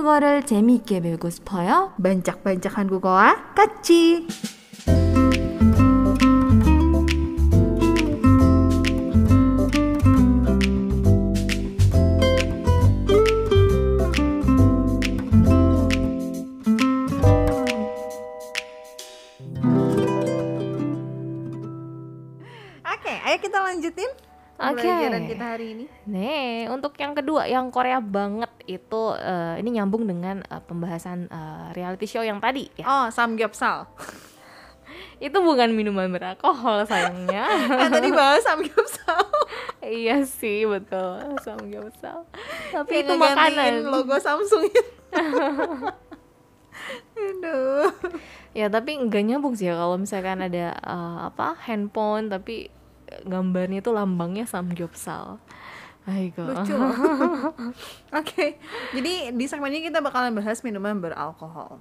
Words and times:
한국어를 0.00 0.46
재미있게 0.46 1.00
배우고 1.00 1.28
싶어요? 1.28 1.92
반짝반짝 2.02 2.78
한국어와 2.78 3.54
같이. 3.54 4.26
Oke. 24.80 24.88
pembelajaran 24.88 25.24
kita 25.28 25.44
hari 25.44 25.66
ini. 25.76 25.84
네, 26.08 26.66
untuk 26.72 26.96
yang 26.96 27.12
kedua 27.12 27.44
yang 27.44 27.68
Korea 27.68 28.00
banget 28.00 28.50
itu 28.64 29.02
eh, 29.20 29.60
ini 29.60 29.76
nyambung 29.76 30.08
dengan 30.08 30.40
eh, 30.40 30.62
pembahasan 30.64 31.28
eh, 31.28 31.66
reality 31.76 32.08
show 32.08 32.24
yang 32.24 32.40
tadi 32.40 32.72
ya. 32.80 32.84
Oh, 32.88 33.06
samgyeopsal. 33.12 33.86
Itu 35.20 35.44
bukan 35.44 35.76
minuman 35.76 36.08
beralkohol 36.08 36.88
sayangnya. 36.88 37.44
kan 37.78 37.92
tadi 37.92 38.08
bahas 38.08 38.40
samgyeopsal. 38.40 39.20
iya 39.84 40.24
sih, 40.24 40.64
betul. 40.64 41.36
Samgyeopsal. 41.44 42.24
Tapi 42.72 43.04
itu 43.04 43.12
makanan. 43.14 43.84
logo 43.84 44.16
Samsung 44.16 44.64
itu. 44.64 44.82
Aduh. 47.20 47.92
Ya, 48.56 48.66
tapi 48.72 48.96
enggak 48.96 49.28
nyambung 49.28 49.54
sih 49.54 49.68
ya 49.68 49.76
kalau 49.76 50.00
misalkan 50.00 50.40
ada 50.40 50.74
eh, 50.74 51.18
apa 51.28 51.54
handphone 51.68 52.32
tapi 52.32 52.72
gambarnya 53.26 53.82
itu 53.82 53.90
lambangnya 53.90 54.46
samgyeopsal. 54.46 55.38
Aiko. 56.08 56.42
Lucu. 56.42 56.74
Oke. 58.20 58.56
Jadi 58.96 59.30
di 59.36 59.44
segmen 59.46 59.70
ini 59.70 59.92
kita 59.92 60.00
bakalan 60.00 60.32
bahas 60.32 60.64
minuman 60.64 60.96
beralkohol. 60.98 61.78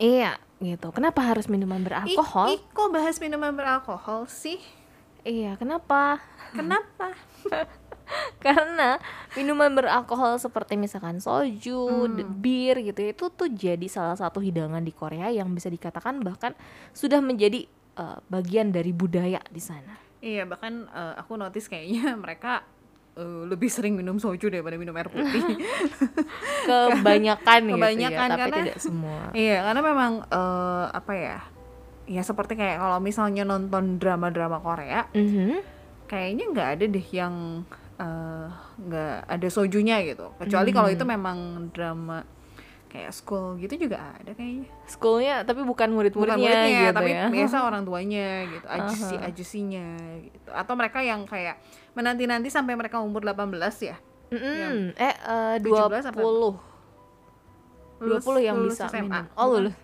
Iya, 0.00 0.40
gitu. 0.58 0.90
Kenapa 0.96 1.20
harus 1.20 1.46
minuman 1.46 1.84
beralkohol? 1.84 2.56
Ih, 2.56 2.60
kok 2.72 2.88
bahas 2.90 3.20
minuman 3.20 3.52
beralkohol 3.52 4.26
sih? 4.26 4.58
Iya, 5.22 5.60
kenapa? 5.60 6.18
Kenapa? 6.56 7.12
Karena 8.42 8.98
minuman 9.38 9.70
beralkohol 9.70 10.40
seperti 10.42 10.74
misalkan 10.74 11.22
soju, 11.22 12.10
Hmm. 12.10 12.42
bir 12.42 12.80
gitu 12.82 13.00
itu 13.06 13.24
tuh 13.30 13.46
jadi 13.46 13.86
salah 13.86 14.18
satu 14.18 14.42
hidangan 14.42 14.82
di 14.82 14.90
Korea 14.90 15.30
yang 15.30 15.52
bisa 15.54 15.70
dikatakan 15.70 16.18
bahkan 16.24 16.58
sudah 16.90 17.22
menjadi 17.22 17.70
eh, 18.00 18.18
bagian 18.26 18.74
dari 18.74 18.90
budaya 18.90 19.38
di 19.46 19.62
sana. 19.62 20.09
Iya, 20.20 20.44
bahkan 20.44 20.84
eh, 20.86 21.14
aku 21.16 21.34
notice 21.34 21.66
kayaknya 21.66 22.12
mereka 22.24 22.60
eh, 23.14 23.42
lebih 23.44 23.66
sering 23.66 23.96
minum 23.96 24.16
soju 24.16 24.48
daripada 24.48 24.76
minum 24.76 24.92
air 24.92 25.08
putih. 25.08 25.42
Kebanyakan, 26.68 27.60
gitu 27.66 27.74
Kebanyakan, 27.76 28.28
ya, 28.28 28.36
tapi 28.36 28.40
karena- 28.40 28.58
tidak 28.62 28.78
semua. 28.78 29.20
iya, 29.36 29.56
karena 29.62 29.80
memang 29.82 30.12
eh, 30.22 30.86
apa 30.90 31.12
ya? 31.12 31.38
Ya 32.10 32.22
seperti 32.22 32.54
kayak 32.54 32.78
kalau 32.78 32.98
misalnya 32.98 33.42
nonton 33.44 33.96
drama-drama 33.96 34.58
Korea, 34.58 35.06
Mhm. 35.14 35.62
kayaknya 36.04 36.44
nggak 36.50 36.68
ada 36.74 36.84
deh 36.86 37.06
yang 37.10 37.34
nggak 38.80 39.28
ada 39.28 39.48
sojunya 39.48 40.00
gitu. 40.02 40.32
Kecuali 40.34 40.72
kalau 40.72 40.88
itu 40.88 41.04
memang 41.04 41.38
drama 41.70 42.24
kayak 42.90 43.14
school 43.14 43.54
gitu 43.62 43.86
juga 43.86 44.18
ada 44.18 44.34
kayaknya. 44.34 44.66
Schoolnya 44.90 45.34
tapi 45.46 45.62
bukan 45.62 45.70
bukan 45.70 45.88
murid-muridnya 45.94 46.36
muridnya 46.36 46.80
gitu 46.82 46.96
tapi 46.98 47.10
ya. 47.14 47.24
biasa 47.30 47.56
orang 47.62 47.82
tuanya 47.86 48.28
gitu 48.50 48.66
ajusi 48.66 49.14
ajusinya 49.16 49.86
gitu 50.26 50.50
atau 50.50 50.74
mereka 50.74 50.98
yang 51.00 51.22
kayak 51.24 51.62
menanti 51.94 52.26
nanti 52.26 52.50
sampai 52.50 52.74
mereka 52.74 52.98
umur 52.98 53.22
18 53.22 53.56
ya 53.86 53.96
Mm-mm. 54.30 54.94
Eh, 54.94 55.14
eh 55.26 55.54
17 55.58 56.14
apa? 56.14 56.20
20. 56.22 56.70
20 58.00 58.22
20 58.22 58.46
yang 58.46 58.56
lulus 58.56 58.78
bisa 58.78 58.86
SMA. 58.88 59.02
minum. 59.02 59.24
Oh, 59.34 59.46
lulus. 59.50 59.74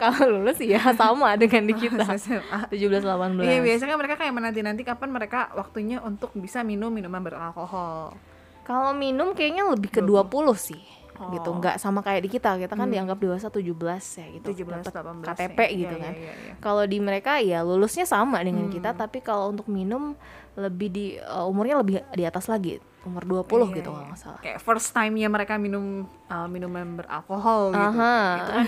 Kalau 0.00 0.24
lulus 0.38 0.58
ya 0.62 0.78
sama 1.00 1.34
dengan 1.34 1.66
di 1.66 1.74
kita. 1.74 2.06
SMA 2.14 2.70
17 2.70 3.02
18. 3.02 3.42
iya 3.42 3.58
biasanya 3.58 3.96
mereka 3.98 4.14
kayak 4.14 4.32
menanti 4.32 4.60
nanti 4.62 4.82
kapan 4.86 5.10
mereka 5.10 5.50
waktunya 5.58 5.98
untuk 5.98 6.30
bisa 6.38 6.62
minum 6.62 6.94
minuman 6.94 7.18
beralkohol 7.18 8.14
Kalau 8.62 8.94
minum 8.94 9.34
kayaknya 9.34 9.66
lebih 9.66 9.90
ke 9.90 10.02
20 10.02 10.26
sih. 10.54 10.82
Gitu, 11.16 11.48
Oh. 11.48 11.56
nggak 11.56 11.76
sama 11.76 12.00
kayak 12.00 12.22
di 12.22 12.30
kita. 12.30 12.56
Kita 12.56 12.72
kan 12.72 12.88
dianggap 12.88 13.16
dewasa 13.16 13.48
17 13.48 13.72
ya 14.16 14.26
gitu. 14.32 14.48
17 14.52 14.84
Dapet 14.84 14.94
18 14.94 15.24
KTP 15.26 15.58
ya. 15.58 15.68
gitu 15.78 15.94
Iya, 15.94 16.04
kan. 16.04 16.12
iya, 16.12 16.22
iya, 16.22 16.32
iya. 16.36 16.54
Kalau 16.58 16.84
di 16.84 16.98
mereka 16.98 17.32
ya 17.38 17.58
lulusnya 17.60 18.04
sama 18.04 18.38
dengan 18.40 18.68
kita, 18.68 18.90
Hmm. 18.90 19.00
tapi 19.00 19.18
kalau 19.20 19.50
untuk 19.50 19.66
minum 19.66 20.12
lebih 20.54 20.88
di 20.88 21.04
uh, 21.18 21.44
umurnya 21.44 21.76
lebih 21.76 22.00
di 22.10 22.24
atas 22.24 22.46
lagi, 22.46 22.80
umur 23.06 23.22
20 23.22 23.46
Iya, 23.46 23.76
gitu 23.76 23.88
kalau 23.88 24.04
nggak 24.04 24.18
salah. 24.18 24.40
kayak 24.40 24.58
first 24.58 24.90
time-nya 24.90 25.26
mereka 25.26 25.54
minum 25.56 25.84
uh, 26.26 26.46
minuman 26.46 26.96
beralkohol 26.96 27.70
gitu 27.70 27.86
Aha. 27.94 28.18
Gitu 28.36 28.50
kan. 28.50 28.66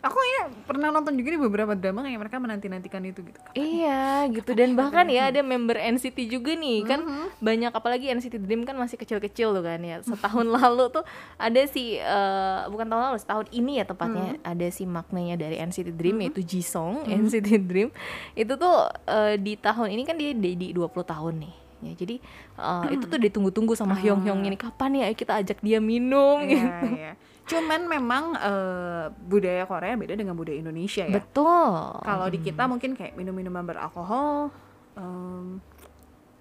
aku 0.00 0.14
kayaknya 0.14 0.42
pernah 0.62 0.88
nonton 0.90 1.14
juga 1.14 1.28
di 1.28 1.38
beberapa 1.40 1.72
drama 1.72 2.00
kayak 2.02 2.18
mereka 2.18 2.36
menanti-nantikan 2.36 3.02
itu 3.02 3.20
gitu 3.22 3.38
Iya 3.52 4.02
gitu 4.28 4.50
dan 4.52 4.72
bahkan 4.72 5.06
ya 5.06 5.26
ada 5.26 5.40
member 5.40 5.74
NCT 5.74 6.28
juga 6.28 6.52
nih 6.52 6.84
kan 6.84 7.00
Mm-hmm. 7.00 7.26
banyak 7.38 7.72
apalagi 7.72 8.06
NCT 8.10 8.36
Dream 8.38 8.62
kan 8.62 8.74
masih 8.74 8.96
kecil-kecil 8.96 9.50
tuh 9.50 9.62
kan 9.62 9.80
ya 9.80 9.98
setahun 9.98 10.44
lalu 10.56 10.84
tuh 10.90 11.04
ada 11.36 11.62
si 11.64 11.96
eh, 11.96 12.60
bukan 12.66 12.84
tahun 12.84 13.02
lalu 13.06 13.18
setahun 13.18 13.46
ini 13.50 13.78
ya 13.78 13.84
tepatnya 13.84 14.16
Mm-hmm. 14.30 14.50
ada 14.50 14.66
si 14.68 14.84
maknanya 14.84 15.34
dari 15.36 15.56
NCT 15.58 15.88
Dream 15.92 16.20
yaitu 16.20 16.42
Jisung 16.42 17.02
NCT 17.02 17.48
Dream 17.60 17.88
itu 18.34 18.52
tuh 18.52 18.76
eh, 19.04 19.34
di 19.36 19.56
tahun 19.56 19.88
ini 19.90 20.02
kan 20.02 20.14
dia 20.14 20.30
di, 20.30 20.52
di 20.54 20.68
20 20.70 20.84
tahun 21.02 21.34
nih 21.38 21.54
ya 21.78 21.92
jadi 21.94 22.16
eh, 22.58 22.84
itu 22.98 23.04
tuh 23.06 23.18
ditunggu-tunggu 23.22 23.78
sama 23.78 23.94
Hyung 23.94 24.26
Hyung 24.26 24.42
ini 24.42 24.58
kapan 24.58 24.98
ya 24.98 25.06
kita 25.14 25.38
ajak 25.38 25.62
dia 25.62 25.78
minum 25.78 26.42
gitu. 26.46 26.66
Ah. 26.66 26.82
Iya, 26.82 26.90
iya. 26.94 27.12
Cuman 27.48 27.88
memang 27.88 28.34
eh, 28.36 29.04
budaya 29.24 29.64
Korea 29.64 29.94
beda 29.96 30.18
dengan 30.18 30.34
budaya 30.36 30.58
Indonesia 30.58 31.06
ya. 31.06 31.14
betul 31.16 32.02
Kalau 32.02 32.26
di 32.28 32.38
kita 32.42 32.66
mungkin 32.66 32.92
kayak 32.98 33.14
minum-minuman 33.14 33.64
beralkohol 33.64 34.50
em, 34.98 35.62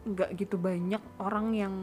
nggak 0.07 0.29
gitu 0.35 0.55
banyak 0.57 0.99
orang 1.21 1.53
yang 1.53 1.73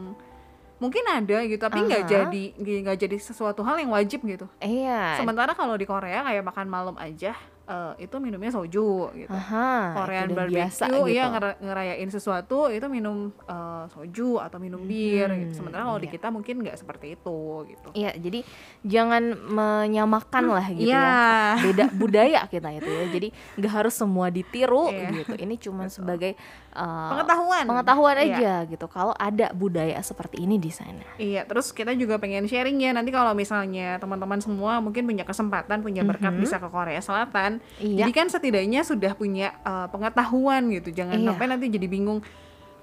mungkin 0.83 1.07
ada 1.07 1.47
gitu 1.47 1.63
tapi 1.63 1.87
nggak 1.87 2.05
jadi 2.11 2.45
nggak 2.59 2.99
jadi 3.07 3.17
sesuatu 3.17 3.63
hal 3.63 3.79
yang 3.79 3.95
wajib 3.95 4.27
gitu. 4.27 4.51
iya 4.59 5.17
Sementara 5.17 5.55
kalau 5.55 5.79
di 5.79 5.87
Korea 5.87 6.27
kayak 6.27 6.43
makan 6.45 6.67
malam 6.67 6.97
aja 6.99 7.33
eh, 7.65 7.95
itu 7.99 8.17
minumnya 8.19 8.51
soju 8.51 8.89
gitu. 9.15 9.29
Aha, 9.29 9.97
Korean 9.97 10.29
barbecue 10.31 10.61
biasa 10.61 10.83
ya 10.85 11.01
gitu. 11.01 11.25
ngera- 11.31 11.59
ngerayain 11.59 12.09
sesuatu 12.09 12.69
itu 12.69 12.87
minum 12.87 13.17
eh, 13.41 13.85
soju 13.89 14.37
atau 14.39 14.59
minum 14.59 14.81
bir 14.81 15.27
Hmm, 15.27 15.41
gitu. 15.43 15.53
Sementara 15.59 15.85
kalau 15.85 15.97
di 15.97 16.07
iya. 16.07 16.15
kita 16.15 16.29
mungkin 16.29 16.61
nggak 16.61 16.77
seperti 16.77 17.07
itu 17.15 17.39
gitu. 17.67 17.89
Iya, 17.93 18.13
jadi 18.15 18.41
jangan 18.83 19.23
menyamakan 19.35 20.45
lah 20.47 20.67
gitu 20.69 20.89
Iya. 20.89 21.01
ya. 21.01 21.63
Beda 21.63 21.85
budaya 21.91 22.41
kita 22.47 22.69
itu 22.71 22.85
ya. 22.87 23.05
Jadi 23.11 23.29
nggak 23.57 23.73
harus 23.75 23.95
semua 23.95 24.29
ditiru 24.29 24.89
Iya. 24.89 25.09
gitu. 25.17 25.35
Ini 25.35 25.55
cuma 25.59 25.89
sebagai 25.89 26.37
uh, 26.73 27.11
Pengetahuan. 27.11 27.65
pengetahuan 27.65 28.17
Iya. 28.19 28.25
aja 28.31 28.55
gitu. 28.67 28.87
Kalau 28.87 29.15
ada 29.15 29.51
budaya 29.53 29.97
seperti 30.01 30.43
ini 30.43 30.57
di 30.57 30.69
sana. 30.69 31.01
Iya, 31.17 31.45
terus 31.45 31.71
kita 31.71 31.95
juga 31.95 32.17
pengen 32.17 32.45
sharing 32.45 32.77
ya 32.79 32.91
nanti 32.91 33.09
kalau 33.09 33.33
misalnya 33.33 33.97
teman-teman 33.97 34.39
semua 34.39 34.79
mungkin 34.79 35.05
punya 35.05 35.25
kesempatan, 35.25 35.81
punya 35.81 36.03
berkat 36.03 36.35
bisa 36.37 36.59
ke 36.59 36.69
Korea 36.69 37.01
Selatan. 37.01 37.54
Mhm. 37.57 37.81
Iya. 37.81 37.97
Jadi 38.01 38.11
kan 38.13 38.27
setidaknya 38.29 38.81
sudah 38.81 39.13
punya 39.13 39.53
uh, 39.61 39.87
pengetahuan 39.87 40.69
gitu. 40.71 40.91
Jangan 40.91 41.17
Iya. 41.17 41.27
sampai 41.29 41.47
nanti 41.47 41.67
jadi 41.69 41.87
bingung 41.87 42.21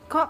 kok 0.05 0.27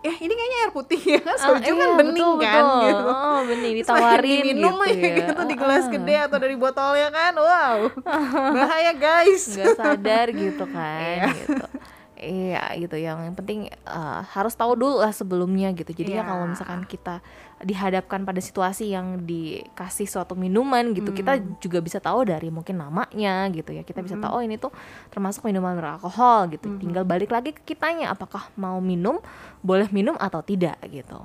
eh 0.00 0.16
ini 0.16 0.32
kayaknya 0.32 0.58
air 0.58 0.72
putih 0.72 0.96
ya 0.96 1.20
kan 1.20 1.36
Ah, 1.36 1.44
soju 1.52 1.60
iya, 1.62 1.76
kan 1.76 1.90
bening 1.94 2.16
betul, 2.16 2.40
kan 2.40 2.64
betul. 2.64 2.80
gitu. 2.82 3.04
Oh, 3.06 3.40
bening 3.44 3.74
ditawarin 3.76 4.24
diminum 4.42 4.76
gitu 4.80 4.96
ya. 4.98 5.16
gitu 5.20 5.40
di 5.44 5.54
gelas 5.54 5.84
Ah. 5.84 5.90
gede 5.90 6.16
atau 6.18 6.38
dari 6.38 6.56
botolnya 6.56 7.08
kan. 7.10 7.32
Wow. 7.36 7.78
Bahaya 8.56 8.92
guys. 8.94 9.44
nggak 9.50 9.76
sadar 9.76 10.26
gitu 10.30 10.64
kan 10.66 11.04
Iya. 11.20 11.26
gitu 11.34 11.66
iya 12.16 12.60
gitu 12.76 12.96
yang 12.96 13.32
penting 13.32 13.68
uh, 13.82 14.20
harus 14.26 14.52
tahu 14.52 14.76
dulu 14.76 15.00
lah 15.00 15.08
sebelumnya 15.10 15.72
gitu 15.72 15.88
jadi 15.94 16.10
ya 16.10 16.16
Iya. 16.20 16.28
kalau 16.28 16.44
misalkan 16.46 16.80
kita 16.84 17.24
dihadapkan 17.60 18.24
pada 18.24 18.40
situasi 18.40 18.90
yang 18.92 19.22
dikasih 19.28 20.08
suatu 20.08 20.32
minuman 20.32 20.96
gitu 20.96 21.12
kita 21.12 21.36
Hmm. 21.36 21.60
juga 21.60 21.78
bisa 21.78 22.00
tahu 22.00 22.24
dari 22.24 22.48
mungkin 22.48 22.80
namanya 22.80 23.44
gitu 23.52 23.76
ya 23.76 23.84
kita 23.84 24.00
bisa 24.00 24.16
Hmm. 24.16 24.24
tahu 24.24 24.32
oh 24.40 24.42
ini 24.42 24.56
tuh 24.56 24.72
termasuk 25.12 25.44
minuman 25.44 25.76
beralkohol 25.76 26.48
gitu 26.56 26.80
tinggal 26.80 27.04
balik 27.04 27.28
lagi 27.28 27.52
ke 27.52 27.76
kitanya 27.76 28.10
apakah 28.10 28.48
mau 28.56 28.80
minum 28.80 29.20
boleh 29.60 29.92
minum 29.92 30.16
atau 30.16 30.40
tidak 30.40 30.80
gitu 30.88 31.20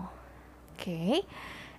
oke 0.76 1.24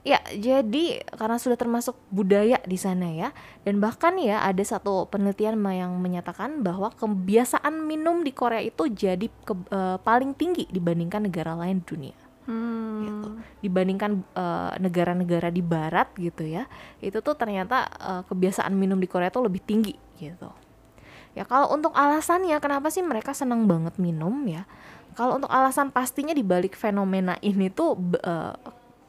Ya, 0.07 0.23
jadi 0.31 1.03
karena 1.19 1.35
sudah 1.35 1.59
termasuk 1.59 1.99
budaya 2.15 2.63
di 2.63 2.79
sana 2.79 3.11
ya, 3.11 3.35
dan 3.67 3.83
bahkan 3.83 4.15
ya 4.23 4.39
ada 4.39 4.63
satu 4.63 5.11
penelitian 5.11 5.59
yang 5.67 5.99
menyatakan 5.99 6.63
bahwa 6.63 6.95
kebiasaan 6.95 7.83
minum 7.83 8.23
di 8.23 8.31
Korea 8.31 8.63
itu 8.63 8.87
jadi 8.87 9.27
ke- 9.27 9.67
eh, 9.67 9.99
paling 9.99 10.31
tinggi 10.39 10.71
dibandingkan 10.71 11.27
negara 11.27 11.59
lain 11.59 11.83
di 11.83 11.87
dunia. 11.91 12.17
Hmm. 12.47 13.03
Gitu. 13.03 13.29
Dibandingkan 13.67 14.23
eh, 14.23 14.73
negara-negara 14.81 15.51
di 15.51 15.63
Barat 15.63 16.15
gitu 16.17 16.47
ya, 16.47 16.71
itu 17.03 17.19
tuh 17.21 17.35
ternyata 17.35 17.91
eh, 17.99 18.23
kebiasaan 18.27 18.73
minum 18.73 18.97
di 18.97 19.11
Korea 19.11 19.29
tuh 19.29 19.51
lebih 19.51 19.63
tinggi 19.67 19.95
gitu. 20.17 20.49
Ya 21.37 21.45
kalau 21.45 21.69
untuk 21.75 21.93
alasannya 21.93 22.57
kenapa 22.65 22.89
sih 22.89 23.05
mereka 23.05 23.37
senang 23.37 23.69
banget 23.69 24.01
minum 24.01 24.33
ya? 24.49 24.65
Kalau 25.19 25.37
untuk 25.37 25.53
alasan 25.53 25.93
pastinya 25.93 26.33
dibalik 26.33 26.73
fenomena 26.73 27.37
ini 27.45 27.69
tuh 27.69 27.99
eh, 28.25 28.55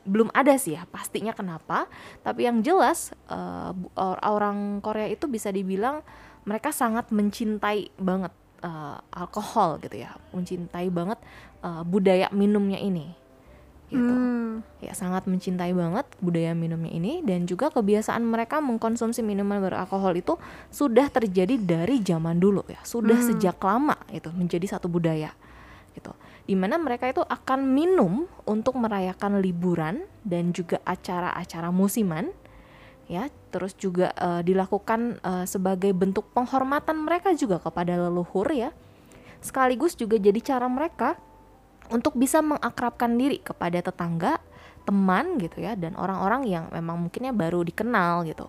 belum 0.07 0.31
ada 0.31 0.56
sih 0.56 0.80
ya 0.80 0.88
pastinya 0.88 1.36
kenapa 1.36 1.86
tapi 2.24 2.48
yang 2.48 2.63
jelas 2.63 3.12
uh, 3.28 3.75
orang 4.24 4.80
Korea 4.80 5.12
itu 5.12 5.28
bisa 5.28 5.51
dibilang 5.51 6.00
mereka 6.48 6.72
sangat 6.72 7.12
mencintai 7.12 7.92
banget 8.00 8.31
uh, 8.63 9.04
alkohol 9.12 9.83
gitu 9.83 10.00
ya 10.07 10.16
mencintai 10.31 10.88
banget 10.88 11.19
uh, 11.62 11.83
budaya 11.83 12.31
minumnya 12.31 12.80
ini 12.80 13.12
gitu. 13.88 14.04
Hmm. 14.04 14.60
ya 14.84 14.92
sangat 14.92 15.31
mencintai 15.31 15.72
banget 15.72 16.04
budaya 16.19 16.51
minumnya 16.51 16.92
ini 16.92 17.24
dan 17.24 17.48
juga 17.48 17.72
kebiasaan 17.72 18.19
mereka 18.19 18.60
mengkonsumsi 18.60 19.24
minuman 19.24 19.63
beralkohol 19.63 20.19
itu 20.19 20.36
sudah 20.68 21.07
terjadi 21.07 21.56
dari 21.56 22.04
zaman 22.04 22.36
dulu 22.36 22.68
ya. 22.68 22.84
Sudah 22.84 23.16
hmm. 23.16 23.28
sejak 23.31 23.57
lama 23.63 23.95
itu 24.12 24.28
menjadi 24.36 24.75
satu 24.75 24.92
budaya 24.92 25.31
gitu. 25.95 26.12
Di 26.48 26.56
mana 26.56 26.75
mereka 26.80 27.07
itu 27.07 27.24
akan 27.24 27.63
minum 27.63 28.28
untuk 28.44 28.75
merayakan 28.75 29.39
liburan 29.39 30.04
dan 30.24 30.51
juga 30.51 30.83
acara-acara 30.83 31.72
musiman 31.72 32.31
ya. 33.07 33.31
Terus 33.56 33.72
juga 33.80 34.12
uh, 34.19 34.44
dilakukan 34.44 35.24
uh, 35.24 35.45
sebagai 35.48 35.95
bentuk 35.95 36.28
penghormatan 36.36 37.07
mereka 37.07 37.31
juga 37.33 37.63
kepada 37.63 37.95
leluhur 37.95 38.51
ya. 38.51 38.75
Sekaligus 39.40 39.95
juga 39.95 40.19
jadi 40.19 40.44
cara 40.44 40.68
mereka 40.68 41.16
untuk 41.92 42.16
bisa 42.16 42.44
mengakrabkan 42.44 43.16
diri 43.16 43.39
kepada 43.39 43.80
tetangga 43.80 44.39
teman 44.88 45.36
gitu 45.39 45.60
ya 45.60 45.75
dan 45.75 46.00
orang-orang 46.00 46.48
yang 46.48 46.66
memang 46.72 47.07
mungkinnya 47.07 47.36
baru 47.36 47.63
dikenal 47.68 48.24
gitu 48.24 48.48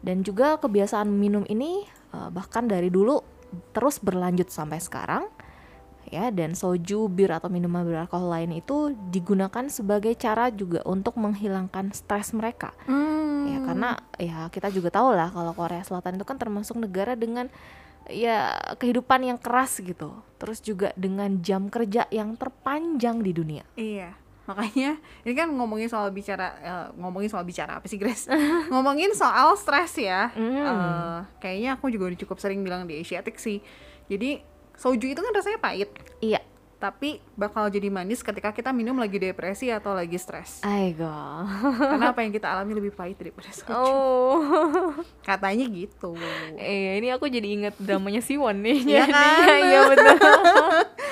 dan 0.00 0.24
juga 0.24 0.56
kebiasaan 0.60 1.08
minum 1.08 1.44
ini 1.48 1.84
uh, 2.12 2.28
bahkan 2.28 2.68
dari 2.68 2.92
dulu 2.92 3.20
terus 3.72 4.00
berlanjut 4.00 4.48
sampai 4.52 4.80
sekarang 4.80 5.28
ya 6.10 6.28
dan 6.34 6.58
soju, 6.58 7.06
bir 7.06 7.30
atau 7.30 7.46
minuman 7.46 7.86
beralkohol 7.86 8.34
lain 8.34 8.58
itu 8.58 8.92
digunakan 9.14 9.70
sebagai 9.70 10.12
cara 10.18 10.50
juga 10.50 10.82
untuk 10.82 11.14
menghilangkan 11.16 11.94
stres 11.94 12.34
mereka. 12.34 12.74
Hmm. 12.90 13.46
Ya 13.46 13.58
karena 13.62 13.90
ya 14.18 14.38
kita 14.50 14.74
juga 14.74 14.90
tahu 14.90 15.14
lah 15.14 15.30
kalau 15.30 15.54
Korea 15.54 15.86
Selatan 15.86 16.18
itu 16.18 16.26
kan 16.26 16.36
termasuk 16.36 16.76
negara 16.76 17.14
dengan 17.14 17.46
ya 18.10 18.54
kehidupan 18.76 19.24
yang 19.24 19.38
keras 19.40 19.80
gitu. 19.80 20.12
Terus 20.36 20.58
juga 20.60 20.92
dengan 20.98 21.40
jam 21.40 21.70
kerja 21.72 22.10
yang 22.12 22.36
terpanjang 22.36 23.22
di 23.24 23.32
dunia. 23.32 23.64
Iya. 23.78 24.18
Makanya 24.50 24.98
ini 25.22 25.32
kan 25.38 25.48
ngomongin 25.54 25.86
soal 25.86 26.10
bicara 26.10 26.58
uh, 26.58 26.86
ngomongin 26.98 27.30
soal 27.30 27.46
bicara 27.46 27.78
apa 27.78 27.86
sih 27.86 27.96
Grace? 27.96 28.26
ngomongin 28.72 29.14
soal 29.14 29.54
stres 29.54 29.94
ya. 29.94 30.34
Mm. 30.34 30.58
Uh, 30.58 31.18
kayaknya 31.38 31.78
aku 31.78 31.86
juga 31.88 32.10
udah 32.10 32.18
cukup 32.26 32.42
sering 32.42 32.66
bilang 32.66 32.90
di 32.90 32.98
Asiatic 32.98 33.38
sih. 33.38 33.62
Jadi 34.10 34.42
soju 34.80 35.06
itu 35.12 35.20
kan 35.20 35.32
rasanya 35.36 35.60
pahit 35.60 35.92
iya 36.24 36.40
tapi 36.80 37.20
bakal 37.36 37.68
jadi 37.68 37.92
manis 37.92 38.24
ketika 38.24 38.56
kita 38.56 38.72
minum 38.72 38.96
lagi 38.96 39.20
depresi 39.20 39.68
atau 39.68 39.92
lagi 39.92 40.16
stres. 40.16 40.64
Aigo. 40.64 41.04
Karena 41.92 42.16
apa 42.16 42.24
yang 42.24 42.32
kita 42.32 42.48
alami 42.48 42.72
lebih 42.72 42.96
pahit 42.96 43.20
daripada 43.20 43.52
soju. 43.56 43.76
Oh. 43.76 44.40
Katanya 45.28 45.68
gitu. 45.68 46.16
Eh, 46.56 46.96
ini 46.96 47.12
aku 47.12 47.28
jadi 47.28 47.44
inget 47.44 47.76
dramanya 47.76 48.24
Siwon 48.24 48.64
nih. 48.64 48.80
Iya 48.96 49.04
kan? 49.12 49.60
Iya 49.60 49.80
betul. 49.92 50.16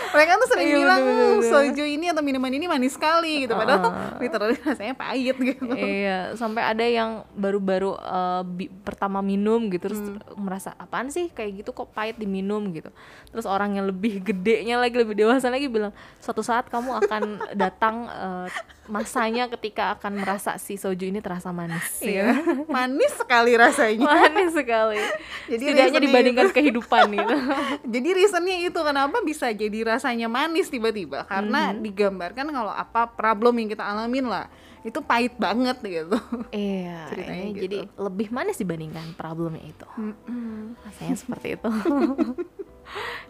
Mereka 0.08 0.31
tuh 0.40 0.49
sering 0.50 0.69
iya, 0.72 0.76
bilang 0.81 1.00
betul, 1.05 1.16
betul, 1.16 1.37
betul. 1.37 1.52
soju 1.52 1.84
ini 1.84 2.06
atau 2.08 2.22
minuman 2.25 2.52
ini 2.52 2.66
manis 2.66 2.96
sekali 2.96 3.44
gitu, 3.44 3.52
padahal 3.52 3.93
uh, 3.93 4.16
literally 4.16 4.56
rasanya 4.60 4.94
pahit 4.96 5.37
gitu. 5.37 5.69
Iya, 5.69 6.32
sampai 6.34 6.62
ada 6.64 6.84
yang 6.84 7.28
baru-baru 7.37 7.93
uh, 7.99 8.43
pertama 8.82 9.20
minum 9.20 9.69
gitu 9.69 9.93
terus 9.93 10.00
hmm. 10.00 10.37
merasa 10.40 10.72
apaan 10.81 11.12
sih 11.12 11.28
kayak 11.31 11.62
gitu 11.64 11.70
kok 11.76 11.93
pahit 11.93 12.16
diminum 12.16 12.72
gitu. 12.72 12.88
Terus 13.31 13.44
orang 13.44 13.76
yang 13.76 13.87
lebih 13.87 14.25
gedenya 14.25 14.81
lagi 14.81 14.96
lebih 14.96 15.14
dewasa 15.14 15.52
lagi 15.52 15.69
bilang 15.69 15.93
suatu 16.19 16.40
saat 16.40 16.66
kamu 16.72 17.05
akan 17.05 17.22
datang 17.55 18.08
uh, 18.08 18.49
masanya 18.88 19.46
ketika 19.52 19.94
akan 19.96 20.25
merasa 20.25 20.56
si 20.56 20.81
soju 20.81 21.12
ini 21.12 21.20
terasa 21.20 21.52
manis 21.52 22.00
iya. 22.00 22.32
ya. 22.32 22.43
manis 22.76 23.12
sekali 23.20 23.52
rasanya 23.55 24.08
manis 24.08 24.56
sekali 24.56 24.99
jadi 25.52 25.62
tidaknya 25.62 26.00
dibandingkan 26.00 26.46
itu. 26.50 26.56
kehidupan 26.56 27.06
gitu 27.12 27.35
jadi 27.94 28.08
reasonnya 28.17 28.56
itu 28.64 28.81
kenapa 28.81 29.20
bisa 29.20 29.52
jadi 29.52 29.79
rasanya 29.96 30.26
manis 30.26 30.73
tiba-tiba 30.73 31.29
karena 31.29 31.70
mm-hmm. 31.70 31.85
digambarkan 31.85 32.46
kalau 32.49 32.73
apa 32.73 33.12
problem 33.12 33.61
yang 33.61 33.69
kita 33.69 33.85
alamin 33.85 34.26
lah 34.26 34.49
itu 34.82 34.99
pahit 35.05 35.37
banget 35.37 35.76
gitu 35.84 36.19
iya 36.50 37.05
ceritanya 37.12 37.49
gitu. 37.52 37.62
jadi 37.69 37.79
lebih 38.00 38.29
manis 38.32 38.56
dibandingkan 38.56 39.05
problemnya 39.14 39.64
itu 39.69 39.88
mm-hmm. 40.00 40.81
rasanya 40.88 41.17
seperti 41.20 41.49
itu 41.61 41.70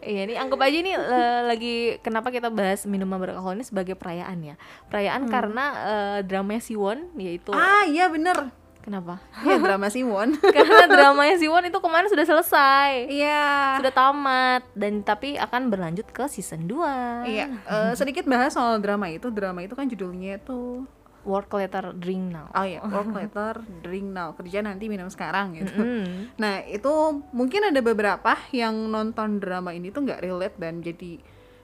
iya 0.04 0.24
ini 0.24 0.34
anggap 0.38 0.60
aja 0.62 0.76
ini 0.78 0.92
uh, 0.94 1.40
lagi 1.46 1.98
kenapa 2.00 2.30
kita 2.30 2.48
bahas 2.48 2.86
minuman 2.86 3.18
beralkohol 3.18 3.58
ini 3.58 3.66
sebagai 3.66 3.98
perayaan 3.98 4.54
ya 4.54 4.54
perayaan 4.88 5.26
hmm. 5.26 5.32
karena 5.32 5.64
uh, 5.74 6.18
dramanya 6.22 6.62
Siwon 6.62 7.12
yaitu 7.18 7.50
ah 7.54 7.84
iya 7.86 8.06
bener 8.10 8.54
Kenapa? 8.88 9.20
Ya 9.44 9.60
drama 9.60 9.92
Siwon. 9.92 10.40
Karena 10.56 10.88
dramanya 10.88 11.36
Siwon 11.36 11.60
itu 11.68 11.76
kemarin 11.76 12.08
sudah 12.08 12.24
selesai. 12.24 13.12
Iya. 13.12 13.76
Sudah 13.84 13.92
tamat 13.92 14.64
dan 14.72 15.04
tapi 15.04 15.36
akan 15.36 15.68
berlanjut 15.68 16.08
ke 16.08 16.24
season 16.24 16.64
2. 16.64 17.28
Iya. 17.28 17.46
Uh, 17.68 17.92
sedikit 17.92 18.24
bahas 18.24 18.56
soal 18.56 18.80
drama 18.80 19.12
itu. 19.12 19.28
Drama 19.28 19.60
itu 19.60 19.76
kan 19.76 19.92
judulnya 19.92 20.40
itu 20.40 20.88
work 21.26 21.50
later 21.54 21.94
drink 21.96 22.34
now. 22.34 22.46
Oh 22.54 22.66
ya 22.66 22.82
work 22.84 23.10
later 23.14 23.62
drink 23.82 24.08
now. 24.10 24.34
Kerja 24.34 24.62
nanti 24.62 24.86
minum 24.86 25.10
sekarang 25.10 25.58
gitu. 25.58 25.74
Mm 25.74 25.86
-hmm. 25.86 26.04
nah 26.38 26.62
itu 26.66 26.92
mungkin 27.34 27.70
ada 27.70 27.80
beberapa 27.82 28.36
yang 28.54 28.74
nonton 28.90 29.42
drama 29.42 29.74
ini 29.74 29.90
tuh 29.90 30.06
nggak 30.06 30.22
relate 30.22 30.56
dan 30.58 30.82
jadi 30.82 31.18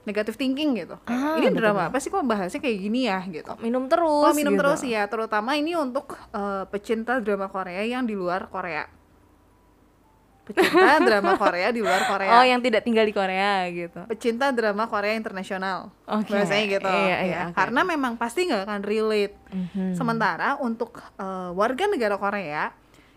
negative 0.05 0.37
thinking 0.37 0.77
gitu. 0.77 0.95
Ah, 1.09 1.35
ini 1.41 1.49
betul 1.49 1.65
drama 1.65 1.89
apa 1.89 1.97
sih? 1.97 2.13
Kok 2.13 2.23
bahasnya 2.23 2.61
kayak 2.61 2.77
gini 2.77 3.09
ya? 3.09 3.19
gitu. 3.25 3.57
Minum 3.59 3.89
terus 3.89 4.31
oh 4.31 4.33
minum 4.37 4.53
gitu. 4.53 4.61
terus? 4.61 4.79
Ya 4.85 5.03
terutama 5.09 5.57
ini 5.57 5.73
untuk 5.73 6.13
uh, 6.31 6.69
pecinta 6.69 7.17
drama 7.19 7.49
Korea 7.49 7.81
yang 7.81 8.05
di 8.05 8.13
luar 8.13 8.47
Korea 8.47 8.85
pecinta 10.45 11.01
drama 11.01 11.33
Korea 11.41 11.67
di 11.73 11.81
luar 11.81 12.05
Korea. 12.05 12.31
Oh, 12.37 12.45
yang 12.45 12.61
tidak 12.61 12.85
tinggal 12.85 13.05
di 13.05 13.13
Korea 13.15 13.65
gitu. 13.73 14.05
Pecinta 14.05 14.53
drama 14.53 14.85
Korea 14.85 15.17
internasional. 15.17 15.89
Okay. 16.05 16.37
Bahasanya 16.37 16.65
gitu. 16.69 16.89
Iya, 16.89 17.01
iya, 17.01 17.17
ya. 17.25 17.43
okay. 17.49 17.55
Karena 17.57 17.81
memang 17.81 18.13
pasti 18.15 18.45
nggak 18.45 18.63
akan 18.69 18.81
relate. 18.85 19.35
Mm-hmm. 19.49 19.89
Sementara 19.97 20.49
untuk 20.61 21.01
uh, 21.17 21.49
warga 21.57 21.89
negara 21.89 22.15
Korea 22.21 22.69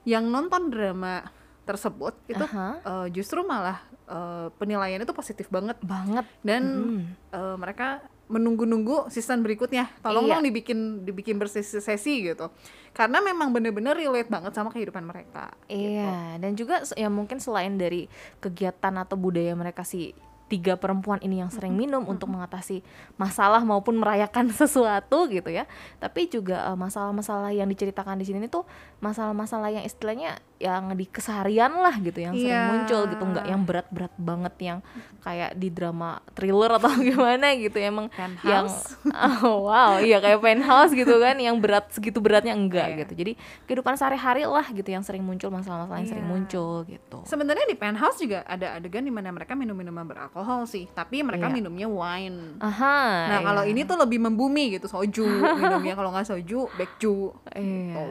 yang 0.09 0.27
nonton 0.33 0.73
drama 0.73 1.29
tersebut 1.69 2.17
itu 2.33 2.41
uh-huh. 2.41 2.75
uh, 2.81 3.07
justru 3.13 3.45
malah 3.45 3.85
uh, 4.09 4.49
penilaiannya 4.57 5.05
itu 5.05 5.13
positif 5.13 5.53
banget. 5.53 5.77
Banget. 5.85 6.25
Dan 6.41 6.63
mm-hmm. 6.65 7.05
uh, 7.37 7.57
mereka 7.61 8.01
menunggu-nunggu 8.29 9.09
season 9.09 9.41
berikutnya. 9.41 9.89
Tolong 10.05 10.29
iya. 10.29 10.33
dong 10.37 10.43
dibikin 10.45 10.79
dibikin 11.03 11.37
bersesi-sesi 11.41 12.29
gitu. 12.29 12.53
Karena 12.93 13.25
memang 13.25 13.51
bener-bener 13.51 13.97
relate 13.97 14.29
banget 14.29 14.53
sama 14.53 14.69
kehidupan 14.73 15.05
mereka. 15.05 15.53
Iya, 15.67 16.37
gitu. 16.37 16.41
dan 16.45 16.53
juga 16.57 16.77
ya 16.95 17.09
mungkin 17.09 17.41
selain 17.41 17.81
dari 17.81 18.07
kegiatan 18.39 18.95
atau 19.01 19.17
budaya 19.17 19.57
mereka 19.57 19.83
sih 19.83 20.13
tiga 20.49 20.81
perempuan 20.81 21.21
ini 21.21 21.45
yang 21.45 21.53
sering 21.53 21.77
minum 21.77 22.01
mm 22.03 22.05
-hmm. 22.09 22.13
untuk 22.17 22.29
mengatasi 22.33 22.81
masalah 23.21 23.61
maupun 23.63 24.01
merayakan 24.01 24.49
sesuatu 24.61 25.29
gitu 25.29 25.53
ya 25.53 25.69
tapi 26.01 26.27
juga 26.27 26.73
eh, 26.73 26.77
masalah-masalah 26.77 27.53
uh, 27.53 27.57
yang 27.57 27.69
diceritakan 27.69 28.17
di 28.19 28.27
sini 28.27 28.49
tuh 28.49 28.65
masalah-masalah 29.05 29.69
yang 29.71 29.85
istilahnya 29.85 30.41
yang 30.59 30.91
di 30.99 31.07
keseharian 31.07 31.71
lah 31.71 31.95
gitu 32.03 32.19
yang 32.19 32.35
sering 32.35 32.51
yeah. 32.51 32.67
muncul 32.67 33.07
gitu 33.07 33.23
nggak 33.23 33.47
yang 33.47 33.63
berat-berat 33.63 34.15
banget 34.19 34.55
yang 34.59 34.79
kayak 35.23 35.55
di 35.55 35.71
drama 35.71 36.19
thriller 36.35 36.71
atau 36.83 36.91
gimana 37.07 37.55
gitu 37.55 37.79
emang 37.79 38.11
penthouse. 38.11 38.47
yang 38.51 38.67
oh, 39.47 39.71
wow 39.71 40.03
iya 40.03 40.19
kayak 40.19 40.43
penthouse 40.43 40.91
gitu 40.91 41.15
kan 41.23 41.39
yang 41.39 41.55
berat 41.63 41.87
segitu 41.95 42.19
beratnya 42.19 42.59
enggak 42.59 42.91
yeah. 42.91 42.99
gitu 43.07 43.13
jadi 43.15 43.33
kehidupan 43.71 43.95
sehari-hari 43.95 44.51
lah 44.51 44.67
gitu 44.75 44.91
yang 44.91 45.07
sering 45.07 45.23
muncul 45.23 45.47
masalah-masalah 45.55 46.03
yang 46.03 46.11
yeah. 46.11 46.13
sering 46.19 46.27
iya. 46.27 46.33
muncul 46.35 46.73
gitu 46.91 47.19
sebenarnya 47.23 47.65
di 47.71 47.77
penthouse 47.79 48.19
juga 48.19 48.43
ada 48.43 48.83
adegan 48.83 49.07
di 49.07 49.15
mana 49.15 49.31
mereka 49.31 49.55
minum 49.55 49.79
minuman 49.79 50.11
beralkohol 50.11 50.67
sih 50.67 50.91
tapi 50.91 51.23
mereka 51.23 51.47
yeah. 51.47 51.55
minumnya 51.55 51.87
wine 51.87 52.59
Aha, 52.59 53.31
nah 53.31 53.39
yeah. 53.39 53.47
kalau 53.47 53.63
ini 53.63 53.87
tuh 53.87 53.95
lebih 53.95 54.19
membumi 54.19 54.75
gitu 54.75 54.91
soju 54.91 55.23
minumnya 55.55 55.95
kalau 55.95 56.11
nggak 56.11 56.27
soju 56.27 56.67
bekju 56.75 57.31
yeah. 57.55 57.95
gitu 57.95 58.03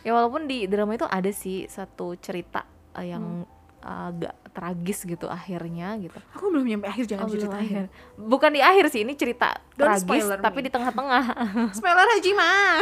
ya 0.00 0.16
walaupun 0.16 0.48
di 0.48 0.64
drama 0.64 0.96
itu 0.96 1.06
ada 1.08 1.30
sih 1.32 1.68
satu 1.68 2.16
cerita 2.16 2.64
uh, 2.96 3.04
yang 3.04 3.44
hmm. 3.44 3.80
agak 3.80 4.34
tragis 4.50 5.06
gitu 5.06 5.30
akhirnya 5.30 5.96
gitu. 6.02 6.18
Aku 6.34 6.50
belum 6.50 6.66
nyampe 6.66 6.90
akhir 6.90 7.06
jangan 7.06 7.26
oh, 7.26 7.32
cerita 7.32 7.56
akhir. 7.56 7.86
Bukan 8.18 8.50
di 8.52 8.60
akhir 8.60 8.90
sih 8.90 9.06
ini 9.06 9.14
cerita 9.14 9.56
Don't 9.78 9.94
tragis 9.94 10.26
tapi 10.42 10.58
me. 10.60 10.64
di 10.66 10.70
tengah-tengah. 10.70 11.24
spoiler 11.78 12.06
Haji 12.06 12.32
mah. 12.34 12.74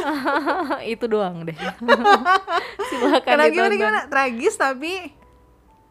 itu 0.83 1.05
doang 1.07 1.45
deh. 1.45 1.57
Silakan 2.91 3.23
Karena 3.23 3.47
gimana 3.53 3.75
gimana 3.77 4.01
tragis 4.09 4.55
tapi 4.57 5.13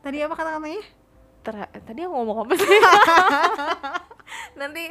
tadi 0.02 0.18
apa 0.24 0.34
kata-katanya? 0.34 0.84
Tra 1.46 1.64
tadi 1.72 2.00
aku 2.04 2.14
ngomong 2.18 2.38
apa 2.44 2.54
sih? 2.58 2.80
Nanti 4.60 4.82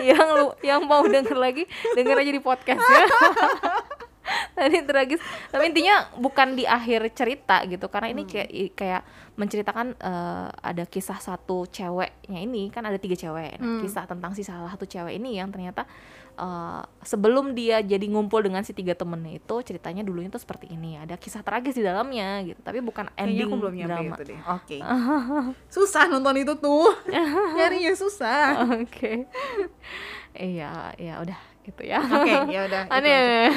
yang 0.00 0.28
lu 0.40 0.46
yang 0.64 0.80
mau 0.88 1.04
denger 1.04 1.36
lagi 1.36 1.68
denger 1.92 2.16
aja 2.16 2.32
di 2.32 2.40
podcast 2.40 2.80
ya 2.80 3.04
tadi 4.56 4.82
tragis. 4.84 5.20
Tapi 5.50 5.70
intinya 5.70 6.08
bukan 6.16 6.54
di 6.58 6.64
akhir 6.64 7.10
cerita 7.14 7.62
gitu 7.66 7.86
karena 7.90 8.08
ini 8.12 8.22
kayak 8.26 8.50
kayak 8.74 9.02
menceritakan 9.40 9.96
uh, 9.96 10.52
ada 10.60 10.84
kisah 10.84 11.16
satu 11.16 11.64
ceweknya 11.64 12.38
ini 12.44 12.68
kan 12.68 12.84
ada 12.84 13.00
tiga 13.00 13.16
cewek. 13.16 13.56
Nah, 13.56 13.78
hmm. 13.78 13.80
kisah 13.80 14.04
tentang 14.04 14.36
si 14.36 14.44
salah 14.44 14.68
satu 14.68 14.84
cewek 14.84 15.16
ini 15.16 15.40
yang 15.40 15.48
ternyata 15.48 15.88
uh, 16.36 16.82
sebelum 17.00 17.56
dia 17.56 17.80
jadi 17.80 18.04
ngumpul 18.04 18.44
dengan 18.44 18.60
si 18.60 18.76
tiga 18.76 18.92
temennya 18.92 19.40
itu 19.40 19.56
ceritanya 19.64 20.04
dulunya 20.04 20.28
tuh 20.28 20.42
seperti 20.44 20.72
ini 20.76 21.00
ada 21.00 21.16
kisah 21.16 21.40
tragis 21.40 21.76
di 21.76 21.84
dalamnya 21.84 22.44
gitu 22.44 22.60
tapi 22.60 22.84
bukan 22.84 23.08
ending 23.16 23.48
aku 23.48 23.56
belum 23.56 23.74
drama. 23.80 24.14
oke. 24.20 24.36
Okay. 24.68 24.80
susah 25.74 26.04
nonton 26.12 26.36
itu 26.40 26.52
tuh. 26.60 26.92
Nyarinya 27.56 27.96
susah. 27.96 28.68
Oke. 28.76 28.84
Okay. 28.84 29.16
iya 30.36 30.94
ya 31.00 31.18
udah 31.20 31.38
gitu 31.70 31.82
ya. 31.86 32.02
Oke, 32.02 32.26
okay, 32.26 32.38
ya 32.50 32.60
udah. 32.66 32.82
Aneh. 32.94 33.48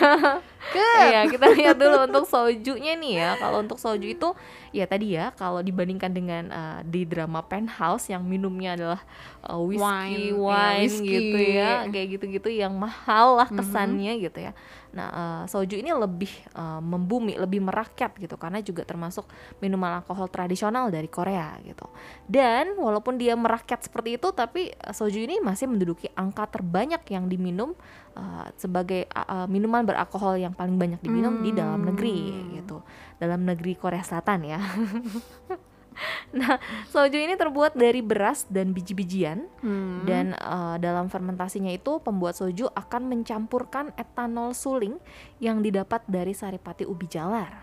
Iya, 0.73 1.27
kita 1.27 1.45
lihat 1.53 1.75
dulu 1.75 1.97
untuk 2.07 2.25
sojunya 2.29 2.95
nih 2.95 3.13
ya. 3.19 3.29
Kalau 3.35 3.59
untuk 3.59 3.77
soju 3.77 4.07
itu 4.07 4.29
ya 4.71 4.85
tadi 4.87 5.17
ya, 5.17 5.35
kalau 5.35 5.59
dibandingkan 5.59 6.09
dengan 6.13 6.43
uh, 6.49 6.79
di 6.87 7.03
drama 7.03 7.43
Penthouse 7.43 8.09
yang 8.09 8.23
minumnya 8.23 8.79
adalah 8.79 9.01
uh, 9.43 9.59
whiskey, 9.59 10.31
wine, 10.31 10.39
wine 10.39 10.57
ya, 10.63 10.81
whiskey. 10.87 11.11
gitu 11.11 11.39
ya, 11.59 11.71
kayak 11.91 12.07
gitu-gitu 12.17 12.49
yang 12.49 12.73
mahal 12.73 13.37
lah 13.37 13.49
mhm. 13.51 13.57
kesannya 13.59 14.13
mm 14.13 14.17
-hmm. 14.17 14.25
gitu 14.31 14.39
ya. 14.39 14.51
Nah, 14.93 15.09
uh, 15.09 15.43
soju 15.49 15.73
ini 15.73 15.89
lebih 15.89 16.29
uh, 16.53 16.77
membumi, 16.77 17.33
lebih 17.33 17.65
merakyat 17.65 18.13
gitu 18.21 18.37
karena 18.37 18.61
juga 18.61 18.85
termasuk 18.85 19.25
minuman 19.57 19.97
alkohol 19.97 20.29
tradisional 20.29 20.93
dari 20.93 21.09
Korea 21.09 21.57
gitu. 21.65 21.89
Dan 22.29 22.77
walaupun 22.77 23.17
dia 23.17 23.33
merakyat 23.33 23.89
seperti 23.89 24.21
itu, 24.21 24.29
tapi 24.31 24.69
uh, 24.69 24.93
soju 24.93 25.17
ini 25.17 25.41
masih 25.41 25.65
menduduki 25.65 26.13
angka 26.13 26.45
terbanyak 26.45 27.01
yang 27.09 27.25
diminum 27.25 27.73
uh, 28.13 28.45
sebagai 28.53 29.09
uh, 29.17 29.49
minuman 29.49 29.81
beralkohol 29.81 30.37
yang 30.37 30.53
paling 30.53 30.77
banyak 30.77 31.01
diminum 31.01 31.41
hmm. 31.41 31.43
di 31.43 31.51
dalam 31.57 31.81
negeri 31.81 32.17
gitu. 32.61 32.85
Dalam 33.17 33.41
negeri 33.49 33.73
Korea 33.73 34.05
Selatan 34.05 34.39
ya. 34.45 34.61
Nah, 36.39 36.57
soju 36.89 37.17
ini 37.17 37.37
terbuat 37.37 37.77
dari 37.77 38.01
beras 38.01 38.49
dan 38.49 38.73
biji-bijian 38.73 39.45
hmm. 39.61 40.03
dan 40.09 40.33
uh, 40.41 40.81
dalam 40.81 41.07
fermentasinya 41.07 41.69
itu 41.69 42.01
pembuat 42.01 42.33
soju 42.33 42.69
akan 42.73 43.05
mencampurkan 43.09 43.93
etanol 43.95 44.57
suling 44.57 44.97
yang 45.37 45.61
didapat 45.61 46.01
dari 46.09 46.33
saripati 46.33 46.83
ubi 46.89 47.05
jalar. 47.05 47.53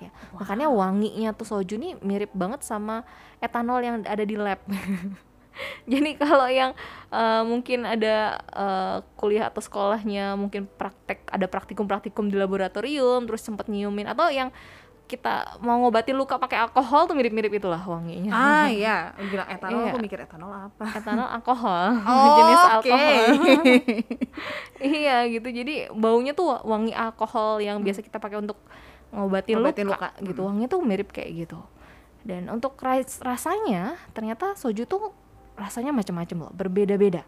Ya, 0.00 0.08
wow. 0.32 0.44
makanya 0.44 0.68
wanginya 0.72 1.30
tuh 1.36 1.44
soju 1.44 1.76
nih 1.76 1.96
mirip 2.00 2.32
banget 2.32 2.64
sama 2.64 3.04
etanol 3.40 3.84
yang 3.84 4.00
ada 4.04 4.24
di 4.24 4.36
lab. 4.36 4.60
Jadi 5.92 6.16
kalau 6.16 6.48
yang 6.48 6.72
uh, 7.12 7.42
mungkin 7.44 7.84
ada 7.84 8.40
uh, 8.54 9.04
kuliah 9.20 9.52
atau 9.52 9.60
sekolahnya 9.60 10.38
mungkin 10.38 10.64
praktek 10.64 11.28
ada 11.28 11.44
praktikum-praktikum 11.50 12.32
di 12.32 12.36
laboratorium 12.40 13.28
terus 13.28 13.44
sempat 13.44 13.68
nyiumin 13.68 14.08
atau 14.08 14.32
yang 14.32 14.48
kita 15.10 15.58
mau 15.58 15.82
ngobatin 15.82 16.14
luka 16.14 16.38
pakai 16.38 16.62
alkohol 16.62 17.10
tuh 17.10 17.18
mirip-mirip 17.18 17.50
itulah 17.50 17.82
wanginya. 17.82 18.30
Ah 18.30 18.66
iya, 18.78 19.10
bilang 19.18 19.50
etanol 19.50 19.82
iya. 19.82 19.90
aku 19.90 19.98
mikir 19.98 20.18
etanol 20.22 20.54
apa? 20.54 20.86
Etanol 20.94 21.26
alkohol, 21.26 21.98
oh, 22.06 22.26
jenis 22.38 22.62
okay. 22.62 22.70
alkohol. 22.70 23.22
iya 24.78 25.16
gitu. 25.26 25.48
Jadi 25.50 25.74
baunya 25.90 26.30
tuh 26.30 26.62
wangi 26.62 26.94
alkohol 26.94 27.58
yang 27.58 27.82
biasa 27.82 28.06
kita 28.06 28.22
pakai 28.22 28.38
untuk 28.38 28.62
ngobatin, 29.10 29.58
ngobatin 29.58 29.90
luka, 29.90 30.14
luka 30.14 30.22
gitu. 30.22 30.40
Wanginya 30.46 30.68
tuh 30.70 30.80
mirip 30.86 31.10
kayak 31.10 31.30
gitu. 31.34 31.58
Dan 32.22 32.46
untuk 32.46 32.78
rasanya 33.26 33.98
ternyata 34.14 34.54
soju 34.54 34.86
tuh 34.86 35.10
rasanya 35.58 35.90
macam-macam 35.90 36.36
loh, 36.46 36.52
berbeda-beda 36.54 37.26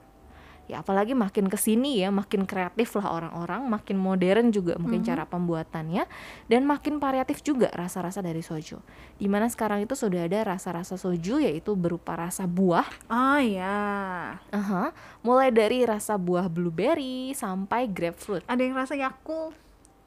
ya 0.72 0.80
apalagi 0.80 1.12
makin 1.12 1.52
ke 1.52 1.60
sini 1.60 2.00
ya 2.00 2.08
makin 2.08 2.48
kreatif 2.48 2.96
lah 2.96 3.12
orang-orang 3.12 3.68
makin 3.68 4.00
modern 4.00 4.48
juga 4.48 4.80
mungkin 4.80 5.04
mm 5.04 5.04
-hmm. 5.04 5.12
cara 5.12 5.24
pembuatannya 5.28 6.04
dan 6.48 6.64
makin 6.64 6.96
variatif 6.96 7.44
juga 7.44 7.68
rasa-rasa 7.76 8.24
dari 8.24 8.40
soju. 8.40 8.80
Di 9.20 9.28
mana 9.28 9.52
sekarang 9.52 9.84
itu 9.84 9.92
sudah 9.92 10.24
ada 10.24 10.56
rasa-rasa 10.56 10.96
soju 10.96 11.44
yaitu 11.44 11.76
berupa 11.76 12.16
rasa 12.16 12.48
buah. 12.48 12.88
Oh 13.12 13.36
ya 13.36 14.40
uh 14.40 14.56
-huh. 14.56 14.88
mulai 15.20 15.52
dari 15.52 15.84
rasa 15.84 16.16
buah 16.16 16.48
blueberry 16.48 17.36
sampai 17.36 17.84
grapefruit. 17.84 18.40
Ada 18.48 18.62
yang 18.64 18.72
rasa 18.72 18.96
yakult. 18.96 19.52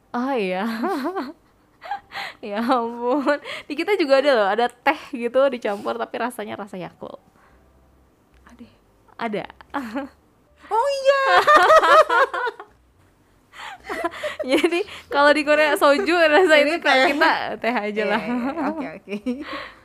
Oh 0.10 0.34
iya. 0.34 0.65
Ya 2.41 2.65
ampun. 2.65 3.38
Di 3.69 3.77
kita 3.77 3.93
juga 3.93 4.17
ada 4.17 4.31
loh 4.34 4.50
ada 4.50 4.65
teh 4.65 4.98
gitu 5.13 5.38
dicampur 5.53 6.01
tapi 6.01 6.17
rasanya 6.17 6.57
rasa 6.57 6.81
yakult. 6.81 7.22
Ada. 8.50 8.65
Ada 9.22 9.45
oh 10.72 10.88
iya 11.01 11.24
jadi 14.51 14.80
kalau 15.08 15.32
di 15.32 15.42
Korea 15.46 15.77
soju 15.77 16.15
rasa 16.18 16.56
ini 16.62 16.82
kayak 16.82 17.15
kita 17.15 17.32
teh 17.62 17.75
aja 17.75 18.04
lah. 18.06 18.22
oke 18.74 18.88
oke. 19.01 19.15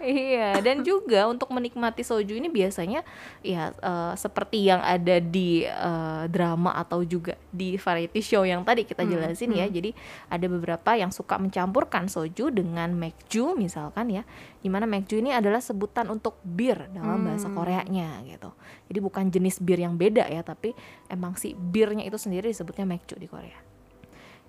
Iya 0.01 0.65
dan 0.65 0.81
juga 0.81 1.29
untuk 1.29 1.53
menikmati 1.53 2.01
soju 2.01 2.33
ini 2.33 2.49
biasanya 2.49 3.05
ya 3.45 3.77
uh, 3.85 4.17
seperti 4.17 4.65
yang 4.65 4.81
ada 4.81 5.21
di 5.21 5.69
uh, 5.69 6.25
drama 6.25 6.73
atau 6.81 7.05
juga 7.05 7.37
di 7.53 7.77
variety 7.77 8.25
show 8.25 8.49
yang 8.49 8.65
tadi 8.65 8.89
kita 8.89 9.05
hmm, 9.05 9.13
jelasin 9.13 9.53
ya. 9.53 9.69
hmm, 9.69 9.69
ya 9.69 9.77
jadi 9.77 9.91
ada 10.33 10.47
beberapa 10.49 10.91
yang 10.97 11.13
suka 11.13 11.37
mencampurkan 11.37 12.09
soju 12.09 12.49
dengan 12.49 12.97
mekju 12.97 13.53
misalkan 13.61 14.09
ya. 14.09 14.25
Di 14.61 14.73
mana 14.73 14.89
mekju 14.89 15.21
ini 15.21 15.37
adalah 15.37 15.61
sebutan 15.61 16.09
untuk 16.09 16.41
bir 16.41 16.89
dalam 16.97 17.21
bahasa 17.21 17.53
hmm. 17.53 17.57
Koreanya 17.61 18.09
gitu. 18.25 18.57
Jadi 18.89 18.99
bukan 19.05 19.25
jenis 19.29 19.61
bir 19.61 19.85
yang 19.85 20.01
beda 20.01 20.25
ya 20.33 20.41
tapi 20.41 20.73
emang 21.13 21.37
si 21.37 21.53
birnya 21.53 22.09
itu 22.09 22.17
sendiri 22.17 22.49
disebutnya 22.49 22.89
mekju 22.89 23.21
di 23.21 23.29
Korea 23.29 23.71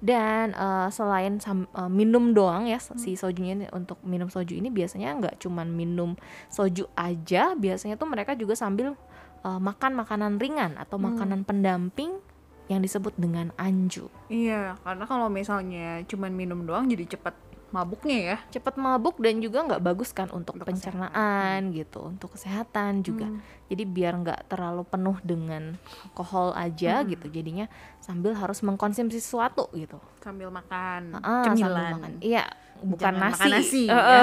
dan 0.01 0.57
uh, 0.57 0.89
selain 0.89 1.37
sam, 1.37 1.69
uh, 1.77 1.85
minum 1.85 2.33
doang 2.33 2.65
ya 2.65 2.81
hmm. 2.81 2.97
si 2.97 3.13
sojunya 3.13 3.53
ini, 3.53 3.65
untuk 3.69 4.01
minum 4.01 4.27
soju 4.27 4.57
ini 4.57 4.73
biasanya 4.73 5.13
nggak 5.21 5.35
cuman 5.37 5.69
minum 5.69 6.17
soju 6.49 6.89
aja 6.97 7.53
biasanya 7.53 8.01
tuh 8.01 8.09
mereka 8.09 8.33
juga 8.33 8.57
sambil 8.57 8.97
uh, 9.45 9.61
makan 9.61 9.93
makanan 9.93 10.41
ringan 10.41 10.73
atau 10.81 10.97
hmm. 10.97 11.05
makanan 11.13 11.39
pendamping 11.45 12.17
yang 12.65 12.81
disebut 12.81 13.13
dengan 13.13 13.53
anju 13.61 14.09
iya 14.33 14.73
karena 14.81 15.05
kalau 15.05 15.29
misalnya 15.29 16.01
cuman 16.09 16.33
minum 16.33 16.65
doang 16.65 16.89
jadi 16.89 17.05
cepat 17.13 17.50
mabuknya 17.71 18.17
ya. 18.19 18.37
Cepat 18.59 18.75
mabuk 18.77 19.17
dan 19.19 19.39
juga 19.39 19.63
nggak 19.65 19.81
bagus 19.83 20.11
kan 20.11 20.27
untuk, 20.29 20.59
untuk 20.59 20.67
pencernaan 20.67 21.71
kesehatan. 21.71 21.79
gitu 21.79 21.99
untuk 22.03 22.29
kesehatan 22.35 22.91
juga. 23.01 23.27
Hmm. 23.27 23.39
jadi 23.71 23.87
biar 23.87 24.13
nggak 24.19 24.39
terlalu 24.51 24.83
penuh 24.83 25.15
dengan 25.23 25.79
alkohol 26.11 26.51
aja 26.53 27.01
hmm. 27.01 27.07
gitu. 27.15 27.25
Jadinya 27.31 27.65
sambil 28.03 28.35
harus 28.35 28.59
mengkonsumsi 28.61 29.17
sesuatu 29.23 29.71
gitu. 29.71 29.97
Sambil 30.19 30.51
makan 30.51 31.17
uh, 31.23 31.47
sambil 31.47 31.71
makan. 31.71 32.19
Iya 32.19 32.45
bukan 32.81 33.13
Jangan 33.13 33.31
nasi, 33.31 33.51
nasi 33.53 33.83
uh, 33.93 33.95
ya. 33.95 34.21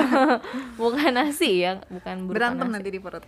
bukan 0.75 1.11
nasi 1.15 1.51
ya 1.63 1.73
bukan 1.87 2.27
berantem 2.27 2.67
nasi. 2.67 2.75
nanti 2.75 2.89
di 2.91 3.01
perut. 3.01 3.25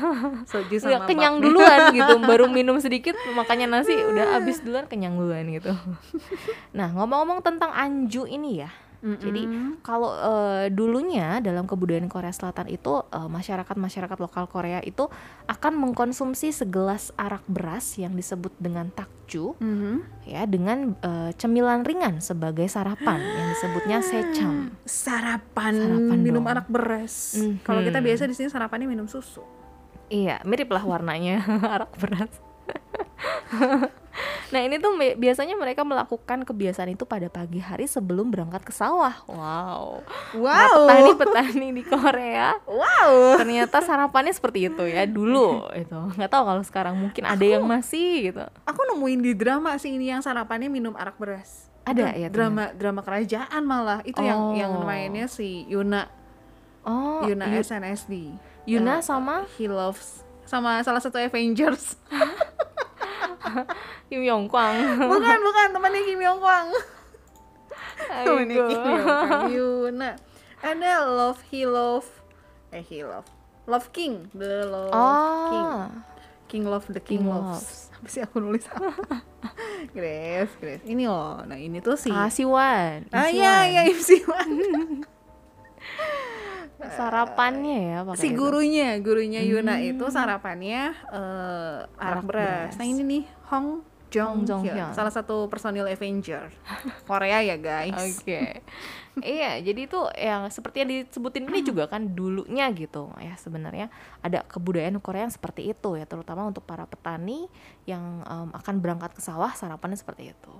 Soju 0.50 0.76
sama 0.76 1.08
kenyang 1.08 1.40
duluan 1.40 1.90
gitu. 1.96 2.14
Baru 2.30 2.46
minum 2.52 2.76
sedikit 2.78 3.16
makanya 3.32 3.66
nasi 3.80 3.96
udah 3.96 4.38
habis 4.38 4.60
duluan 4.60 4.84
kenyang 4.86 5.16
duluan 5.16 5.48
gitu. 5.50 5.72
Nah 6.76 6.92
ngomong-ngomong 6.92 7.40
tentang 7.40 7.72
anju 7.72 8.28
ini 8.28 8.62
ya 8.62 8.70
Mm-hmm. 9.04 9.20
Jadi 9.20 9.42
kalau 9.84 10.16
uh, 10.16 10.64
dulunya 10.72 11.36
dalam 11.44 11.68
kebudayaan 11.68 12.08
Korea 12.08 12.32
Selatan 12.32 12.72
itu 12.72 13.04
uh, 13.04 13.28
masyarakat-masyarakat 13.28 14.16
lokal 14.16 14.48
Korea 14.48 14.80
itu 14.80 15.12
akan 15.44 15.76
mengkonsumsi 15.76 16.56
segelas 16.56 17.12
arak 17.20 17.44
beras 17.44 18.00
yang 18.00 18.16
disebut 18.16 18.56
dengan 18.56 18.88
takju, 18.88 19.52
mm-hmm. 19.60 19.96
ya 20.24 20.48
dengan 20.48 20.96
uh, 21.04 21.28
cemilan 21.36 21.84
ringan 21.84 22.24
sebagai 22.24 22.64
sarapan 22.64 23.20
yang 23.20 23.46
disebutnya 23.52 23.98
secam. 24.08 24.72
Sarapan, 24.88 25.72
sarapan 25.76 26.18
minum 26.24 26.40
dong. 26.40 26.56
arak 26.56 26.66
beras. 26.72 27.36
Mm-hmm. 27.36 27.60
Kalau 27.60 27.84
kita 27.84 28.00
biasa 28.00 28.24
di 28.24 28.34
sini 28.40 28.48
sarapannya 28.48 28.88
minum 28.88 29.04
susu. 29.04 29.44
Iya, 30.08 30.40
mirip 30.48 30.72
lah 30.72 30.80
warnanya 30.80 31.44
arak 31.76 31.92
beras. 32.00 32.32
Nah 34.50 34.60
ini 34.60 34.76
tuh 34.82 34.92
biasanya 34.96 35.56
mereka 35.56 35.86
melakukan 35.86 36.44
kebiasaan 36.44 36.92
itu 36.92 37.08
pada 37.08 37.30
pagi 37.32 37.62
hari 37.62 37.88
sebelum 37.88 38.28
berangkat 38.28 38.66
ke 38.66 38.72
sawah. 38.74 39.24
Wow. 39.30 40.04
Wow. 40.36 40.44
Nah, 40.44 40.68
petani-petani 41.16 41.68
di 41.72 41.82
Korea. 41.86 42.58
Wow. 42.68 43.40
Ternyata 43.40 43.80
sarapannya 43.80 44.34
seperti 44.34 44.68
itu 44.68 44.84
ya 44.84 45.08
dulu 45.08 45.68
itu. 45.72 46.00
Nggak 46.18 46.30
tahu 46.30 46.42
kalau 46.44 46.62
sekarang 46.66 46.94
mungkin 46.98 47.24
ada 47.24 47.44
yang 47.44 47.64
masih 47.64 48.32
gitu. 48.32 48.44
Aku 48.68 48.80
nemuin 48.92 49.20
di 49.24 49.32
drama 49.32 49.76
sih 49.80 49.96
ini 49.96 50.12
yang 50.12 50.20
sarapannya 50.20 50.68
minum 50.68 50.92
arak 50.98 51.16
beras. 51.16 51.70
Ada 51.84 52.16
ya 52.16 52.28
drama 52.32 52.72
ternyata. 52.72 52.80
drama 52.80 53.00
kerajaan 53.04 53.62
malah 53.64 54.00
itu 54.08 54.16
oh. 54.16 54.24
yang 54.24 54.40
yang 54.56 54.72
mainnya 54.84 55.28
si 55.28 55.68
Yuna. 55.68 56.08
Oh. 56.84 57.24
Yuna 57.24 57.48
SNSD. 57.48 58.32
Yuna 58.64 59.00
uh, 59.00 59.04
sama 59.04 59.44
He 59.56 59.68
Loves 59.68 60.24
sama 60.44 60.80
salah 60.84 61.00
satu 61.00 61.16
Avengers. 61.16 61.96
Kim 64.08 64.22
Yong 64.24 64.46
Kwang. 64.48 64.76
Bukan 64.98 65.38
bukan 65.44 65.66
temannya 65.72 66.02
Kim 66.04 66.20
Yong 66.20 66.40
Kwang. 66.40 66.68
Temannya 68.24 68.56
Kim 68.68 68.80
Yong 68.82 69.04
Kwang. 69.04 69.42
Yuna. 69.54 70.10
Ada 70.64 71.04
Love 71.04 71.40
He 71.52 71.68
Love 71.68 72.08
eh 72.72 72.82
He 72.82 73.04
Love. 73.04 73.28
Love 73.64 73.92
King 73.92 74.28
the 74.32 74.64
Love 74.68 74.92
oh. 74.92 75.48
King. 75.48 75.68
King 76.48 76.64
Love 76.68 76.86
the 76.88 77.00
King, 77.00 77.24
King 77.24 77.32
Loves. 77.32 77.88
Apa 77.96 78.08
sih 78.08 78.20
aku 78.20 78.36
nulis? 78.40 78.68
Apa 78.68 79.24
Grace, 79.96 80.52
Grace. 80.60 80.84
Ini 80.84 81.08
loh. 81.08 81.40
Nah, 81.44 81.56
ini 81.56 81.80
tuh 81.80 81.96
si 81.96 82.12
Ah, 82.12 82.28
Siwan. 82.28 83.08
Ah 83.12 83.28
iya 83.32 83.64
iya 83.68 83.82
Siwan. 83.96 84.48
Sarapannya 86.90 87.78
ya 87.86 87.98
pakai 88.04 88.20
si 88.20 88.28
itu. 88.28 88.36
gurunya, 88.36 88.98
gurunya 88.98 89.40
Yuna 89.40 89.76
Hmm. 89.76 89.88
itu 89.88 90.04
sarapannya 90.06 90.82
eh 91.06 91.76
arak 91.94 91.96
Arak 91.96 92.24
beras. 92.24 92.48
beras. 92.68 92.72
Nah, 92.76 92.86
ini 92.86 93.02
nih 93.02 93.22
Hong 93.48 93.68
Jong, 94.08 94.46
Jong 94.46 94.62
Hyun, 94.62 94.94
salah 94.94 95.10
satu 95.10 95.50
personil 95.50 95.84
Avenger 95.84 96.46
Korea 97.08 97.42
ya 97.42 97.58
guys. 97.58 97.98
Oke. 98.14 98.62
iya, 99.16 99.58
jadi 99.58 99.80
itu 99.80 99.98
yang 100.14 100.46
seperti 100.48 100.76
yang 100.80 100.90
disebutin 100.92 101.44
ini 101.44 101.62
juga 101.62 101.86
kan 101.86 102.14
dulunya 102.14 102.66
gitu 102.70 103.10
ya 103.16 103.34
sebenarnya 103.34 103.90
ada 104.20 104.42
kebudayaan 104.44 104.98
Korea 104.98 105.26
yang 105.26 105.34
seperti 105.34 105.66
itu 105.68 105.94
ya, 105.94 106.02
terutama 106.04 106.42
untuk 106.44 106.62
para 106.62 106.82
petani 106.84 107.50
yang 107.84 108.22
em, 108.22 108.50
akan 108.52 108.74
berangkat 108.78 109.14
ke 109.14 109.20
sawah 109.20 109.50
sarapannya 109.50 109.94
seperti 109.94 110.30
itu. 110.30 110.54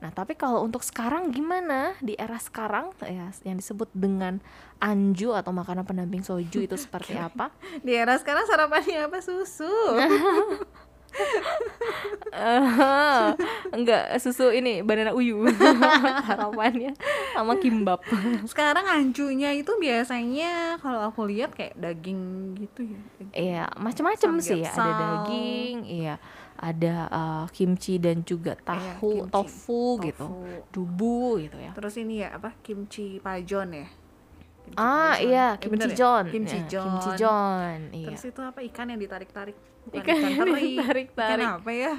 Nah, 0.00 0.10
tapi 0.10 0.32
kalau 0.32 0.64
untuk 0.64 0.80
sekarang 0.80 1.28
gimana? 1.28 1.92
Di 2.00 2.16
era 2.16 2.40
sekarang 2.40 2.96
ya 3.04 3.28
yang 3.44 3.56
disebut 3.60 3.92
dengan 3.92 4.40
anju 4.80 5.36
atau 5.36 5.52
makanan 5.52 5.84
pendamping 5.84 6.24
soju 6.24 6.64
itu 6.64 6.76
seperti 6.84 7.20
apa? 7.20 7.52
Di 7.84 7.92
era 7.92 8.16
sekarang 8.16 8.48
sarapannya 8.48 9.06
apa 9.06 9.20
susu? 9.20 9.68
Eh, 12.30 13.26
enggak 13.76 14.14
susu 14.22 14.54
ini 14.54 14.86
banana 14.86 15.10
uyu 15.10 15.42
harapannya 16.30 16.94
sama 17.34 17.58
kimbab 17.58 17.98
sekarang 18.46 18.86
anjunya 18.86 19.50
itu 19.58 19.74
biasanya 19.74 20.78
kalau 20.78 21.10
aku 21.10 21.26
lihat 21.26 21.50
kayak 21.58 21.74
daging 21.74 22.54
gitu 22.54 22.86
ya. 22.86 23.00
iya 23.34 23.64
macam-macam 23.74 24.38
sih 24.38 24.62
ya 24.62 24.70
ada 24.70 24.92
daging 24.94 25.76
iya 25.90 26.14
ada 26.60 26.94
eh, 27.08 27.44
kimchi 27.50 27.96
dan 27.96 28.20
juga 28.20 28.52
tahu 28.54 29.24
kimchi. 29.24 29.32
tofu, 29.32 29.82
gitu 29.98 30.26
Tofu. 30.28 30.38
dubu 30.68 31.16
gitu 31.38 31.56
ya 31.56 31.72
Terus 31.72 31.94
ini 31.96 32.20
ya 32.20 32.36
apa? 32.36 32.52
Kimchi 32.60 33.16
pajon 33.18 33.72
ya. 33.72 33.88
Kimchi 34.60 34.76
ah 34.76 35.16
pajon. 35.16 35.24
iya 35.26 35.46
Eh, 35.50 35.66
bener 35.66 35.88
kimchi 35.88 35.88
ya? 35.88 35.96
jon 35.96 36.24
Kimchi 36.28 36.58
Ya, 36.58 36.66
jon. 36.68 36.84
kimchi 36.84 37.10
jon 37.16 37.80
iya 37.90 38.06
Terus 38.06 38.22
itu 38.26 38.40
apa 38.40 38.60
ikan 38.62 38.86
yang 38.86 39.00
ditarik-tarik? 39.00 39.56
Bukan 39.80 39.96
Ikan 39.98 40.14
ikan, 40.14 40.20
yang 40.22 40.38
teri. 40.44 40.62
ditarik-tarik. 40.76 41.40
Ikan 41.40 41.56
apa 41.56 41.70
ya? 41.72 41.92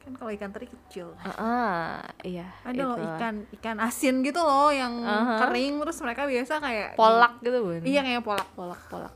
Kan 0.00 0.12
kalau 0.16 0.32
ikan 0.32 0.50
teri 0.50 0.66
kecil. 0.66 1.12
Ah, 1.20 1.28
ah, 1.36 1.92
iya 2.22 2.48
Ada 2.64 2.82
loh 2.82 2.96
ikan 2.96 3.34
ikan 3.52 3.76
asin 3.78 4.24
gitu 4.24 4.40
loh 4.40 4.72
yang 4.72 4.96
Aha. 4.98 5.44
kering 5.44 5.76
terus 5.78 6.00
mereka 6.00 6.24
biasa 6.24 6.56
kayak 6.56 6.88
polak 6.96 7.36
gitu 7.38 7.60
bun 7.60 7.84
Iya 7.84 8.00
kayak 8.00 8.22
polak. 8.24 8.48
polak 8.50 8.80
polak 8.88 9.12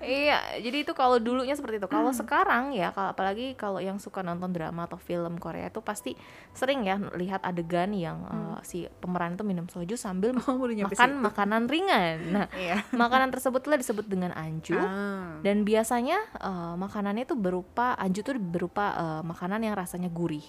iya 0.00 0.38
jadi 0.56 0.82
itu 0.82 0.92
kalau 0.92 1.16
dulunya 1.16 1.52
seperti 1.52 1.76
itu. 1.76 1.86
Kalau 1.86 2.10
sekarang 2.10 2.72
ya 2.72 2.90
kalau 2.90 3.12
apalagi 3.12 3.52
kalau 3.54 3.78
yang 3.78 3.96
suka 3.96 4.20
nonton 4.20 4.50
drama 4.50 4.84
atau 4.84 4.96
film 4.96 5.36
Korea 5.36 5.66
itu 5.66 5.80
pasti 5.80 6.16
sering 6.50 6.82
ya 6.82 6.96
lihat 7.14 7.40
adegan 7.42 7.92
yang 7.92 8.24
eh, 8.24 8.58
si 8.62 8.78
pemeran 8.98 9.34
itu 9.34 9.44
minum 9.44 9.66
soju 9.66 9.94
sambil 9.94 10.32
Oh, 10.40 10.56
makan 10.56 11.20
makanan 11.22 11.62
ringan. 11.66 12.16
Nah 12.30 12.46
Iya. 12.56 12.82
makanan 12.90 13.28
tersebutlah 13.30 13.76
disebut 13.76 14.04
dengan 14.04 14.32
anju. 14.32 14.74
Ah. 14.74 15.38
dan 15.40 15.62
biasanya 15.62 16.16
eh, 16.36 16.74
makanannya 16.74 17.24
itu 17.24 17.34
berupa 17.34 17.92
anju 17.94 18.20
itu 18.20 18.32
berupa 18.36 18.84
eh, 18.92 19.22
makanan 19.22 19.60
yang 19.62 19.74
rasanya 19.74 20.08
gurih 20.08 20.44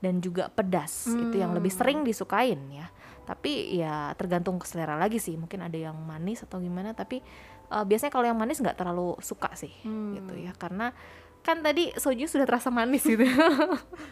dan 0.00 0.18
juga 0.18 0.48
pedas. 0.48 1.06
Itu 1.06 1.36
yang 1.36 1.52
lebih 1.52 1.68
sering 1.68 2.02
disukain 2.02 2.56
ya. 2.72 2.88
Tapi 3.20 3.76
ya 3.76 4.10
tergantung 4.16 4.56
selera 4.64 4.96
lagi 4.96 5.20
sih. 5.20 5.36
Mungkin 5.36 5.60
ada 5.60 5.76
yang 5.76 5.94
manis 5.94 6.40
atau 6.40 6.56
gimana 6.56 6.96
tapi 6.96 7.20
eh, 7.70 7.84
biasanya 7.86 8.12
kalau 8.12 8.26
yang 8.26 8.38
manis 8.38 8.58
nggak 8.58 8.76
terlalu 8.76 9.16
suka 9.22 9.54
sih 9.54 9.72
gitu 9.86 10.34
ya. 10.36 10.52
Karena 10.58 10.92
kan 11.40 11.64
tadi 11.64 11.88
soju 11.96 12.28
sudah 12.28 12.44
terasa 12.44 12.68
manis 12.68 13.04
gitu. 13.04 13.24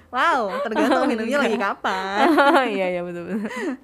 Wow, 0.08 0.64
tergantung 0.64 1.04
minumnya 1.12 1.44
lagi 1.44 1.60
kapan. 1.60 2.32
iya 2.74 2.96
iya 2.96 3.00
betul 3.04 3.28
betul. 3.28 3.76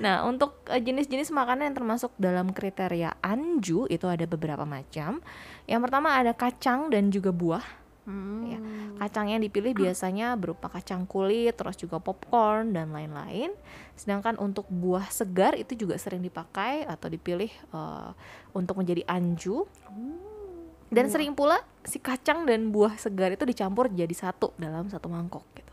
Nah 0.00 0.24
untuk 0.24 0.64
eh, 0.72 0.80
jenis-jenis 0.80 1.28
makanan 1.36 1.68
yang 1.68 1.76
termasuk 1.76 2.16
dalam 2.16 2.48
kriteria 2.56 3.20
anju 3.20 3.84
itu 3.92 4.08
ada 4.08 4.24
beberapa 4.24 4.64
macam. 4.64 5.20
Yang 5.68 5.80
pertama 5.84 6.16
ada 6.16 6.32
kacang 6.32 6.88
dan 6.88 7.12
juga 7.12 7.28
buah 7.28 7.83
Hmm. 8.04 8.44
ya. 8.44 8.58
Kacang 9.00 9.32
yang 9.32 9.40
dipilih 9.40 9.72
biasanya 9.72 10.36
berupa 10.36 10.68
kacang 10.68 11.08
kulit, 11.08 11.56
terus 11.56 11.72
juga 11.74 11.96
popcorn 11.96 12.76
dan 12.76 12.92
lain-lain. 12.92 13.48
Sedangkan 13.96 14.36
untuk 14.36 14.68
buah 14.68 15.08
segar 15.08 15.56
itu 15.56 15.72
juga 15.72 15.96
sering 15.96 16.20
dipakai 16.20 16.84
atau 16.84 17.08
dipilih 17.08 17.48
eh, 17.48 18.10
untuk 18.52 18.76
menjadi 18.76 19.02
anju. 19.08 19.64
Dan 20.92 21.10
sering 21.10 21.32
pula 21.34 21.58
si 21.82 21.98
kacang 21.98 22.44
dan 22.44 22.70
buah 22.70 22.94
segar 23.00 23.32
itu 23.32 23.42
dicampur 23.42 23.88
jadi 23.88 24.12
satu 24.12 24.52
dalam 24.54 24.86
satu 24.86 25.08
mangkok 25.08 25.42
gitu. 25.56 25.72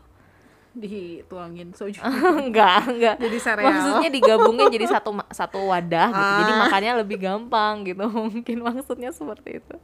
Dituangin 0.72 1.76
soju. 1.76 2.00
enggak, 2.48 2.88
enggak. 2.88 3.16
Jadi 3.20 3.38
sereal. 3.38 3.68
Maksudnya 3.70 4.08
digabungin 4.08 4.72
jadi 4.72 4.88
satu 4.88 5.12
satu 5.30 5.68
wadah 5.68 6.08
gitu. 6.10 6.32
Jadi 6.42 6.52
Ah. 6.52 6.58
makannya 6.64 6.92
lebih 7.04 7.18
gampang 7.20 7.84
gitu. 7.84 8.08
Mungkin 8.32 8.56
maksudnya 8.64 9.12
seperti 9.12 9.60
itu. 9.60 9.76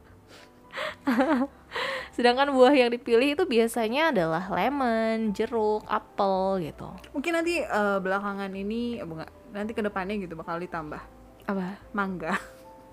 Sedangkan 2.15 2.51
buah 2.51 2.73
yang 2.73 2.89
dipilih 2.89 3.37
itu 3.37 3.43
biasanya 3.45 4.11
adalah 4.13 4.45
lemon, 4.49 5.31
jeruk, 5.33 5.85
apel 5.85 6.63
gitu. 6.63 6.89
Mungkin 7.13 7.31
nanti 7.35 7.61
eh, 7.61 7.97
belakangan 8.01 8.51
ini 8.53 8.99
eh, 8.99 9.05
bunga 9.05 9.29
nanti 9.49 9.73
ke 9.73 9.81
depannya 9.81 10.17
gitu 10.21 10.37
bakal 10.37 10.61
ditambah 10.61 11.01
Apa? 11.49 11.81
mangga. 11.93 12.37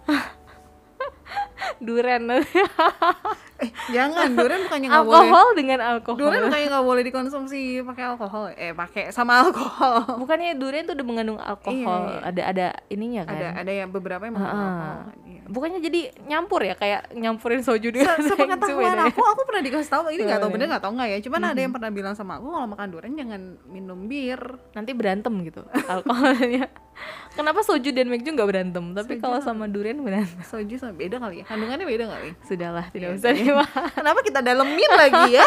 Duren. 1.84 2.30
Eh 3.56 3.70
jangan, 3.88 4.28
durian 4.32 4.60
bukannya 4.62 4.86
nggak 4.86 5.00
boleh. 5.02 5.16
alkohol 5.18 5.46
dengan 5.52 5.78
alkohol. 5.80 6.18
Durian 6.18 6.42
bukannya 6.44 6.66
nggak 6.68 6.86
boleh 6.86 7.02
dikonsumsi 7.02 7.60
pakai 7.82 8.04
alkohol. 8.06 8.44
Eh 8.52 8.72
pakai 8.72 9.08
sama 9.10 9.40
alkohol. 9.40 9.96
Bukannya 10.18 10.54
durian 10.54 10.84
tuh 10.84 10.92
udah 10.92 11.06
mengandung 11.06 11.38
alkohol. 11.38 11.72
Iya, 12.04 12.12
iya. 12.12 12.20
Ada 12.22 12.42
ada 12.46 12.66
ininya 12.88 13.22
kan. 13.24 13.32
Ada 13.34 13.48
ada 13.58 13.72
yang 13.74 13.88
beberapa 13.88 14.22
yang 14.22 14.34
mengandung 14.34 14.60
Ah. 14.60 14.68
alkohol. 14.68 15.00
iya. 15.24 15.40
Bukannya 15.46 15.78
jadi 15.80 16.00
nyampur 16.22 16.60
ya 16.60 16.74
kayak 16.74 17.14
nyampurin 17.14 17.60
soju 17.60 17.88
dengan 17.88 18.18
Se- 18.18 18.28
sepengetahuan 18.28 18.82
bedanya. 18.92 19.08
aku 19.08 19.22
aku 19.22 19.42
pernah 19.42 19.62
dikasih 19.62 19.88
tahu 19.88 20.04
ini 20.10 20.26
nggak 20.26 20.40
tahu 20.40 20.50
bener 20.50 20.66
nggak 20.68 20.82
tahu 20.82 20.92
nggak 20.92 21.08
ya 21.08 21.18
cuman 21.22 21.40
ada 21.46 21.60
yang 21.60 21.70
pernah 21.70 21.90
bilang 21.90 22.12
sama 22.12 22.32
aku 22.36 22.50
kalau 22.50 22.66
makan 22.66 22.88
durian 22.88 23.14
jangan 23.14 23.40
minum 23.64 24.04
bir 24.04 24.42
nanti 24.72 24.90
berantem 24.90 25.30
gitu 25.42 25.62
alkoholnya. 25.86 26.66
Kenapa 27.32 27.60
soju 27.60 27.90
dan 27.90 28.06
meju 28.06 28.28
nggak 28.28 28.46
berantem? 28.46 28.84
Tapi 28.90 29.12
Soju 29.12 29.20
kalau 29.20 29.38
sama- 29.38 29.66
durian 29.66 30.00
berantem. 30.00 30.40
soju 30.42 30.76
sama 30.76 30.94
beda 30.94 31.16
kali 31.18 31.40
ya 31.40 31.44
kandungannya 31.44 31.84
beda 31.84 32.04
kali 32.06 32.30
Sudahlah, 32.42 32.86
tidak 32.88 33.08
Iya 33.08 33.16
usah 33.16 33.30
sih. 33.30 33.44
dibahas. 33.44 33.90
kenapa 33.92 34.20
kita 34.20 34.40
dalemin 34.40 34.90
lagi 34.90 35.24
ya 35.32 35.46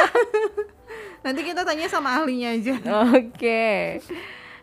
nanti 1.26 1.42
kita 1.42 1.62
tanya 1.62 1.86
sama 1.86 2.16
ahlinya 2.16 2.50
aja 2.52 2.76
Oke. 3.12 4.00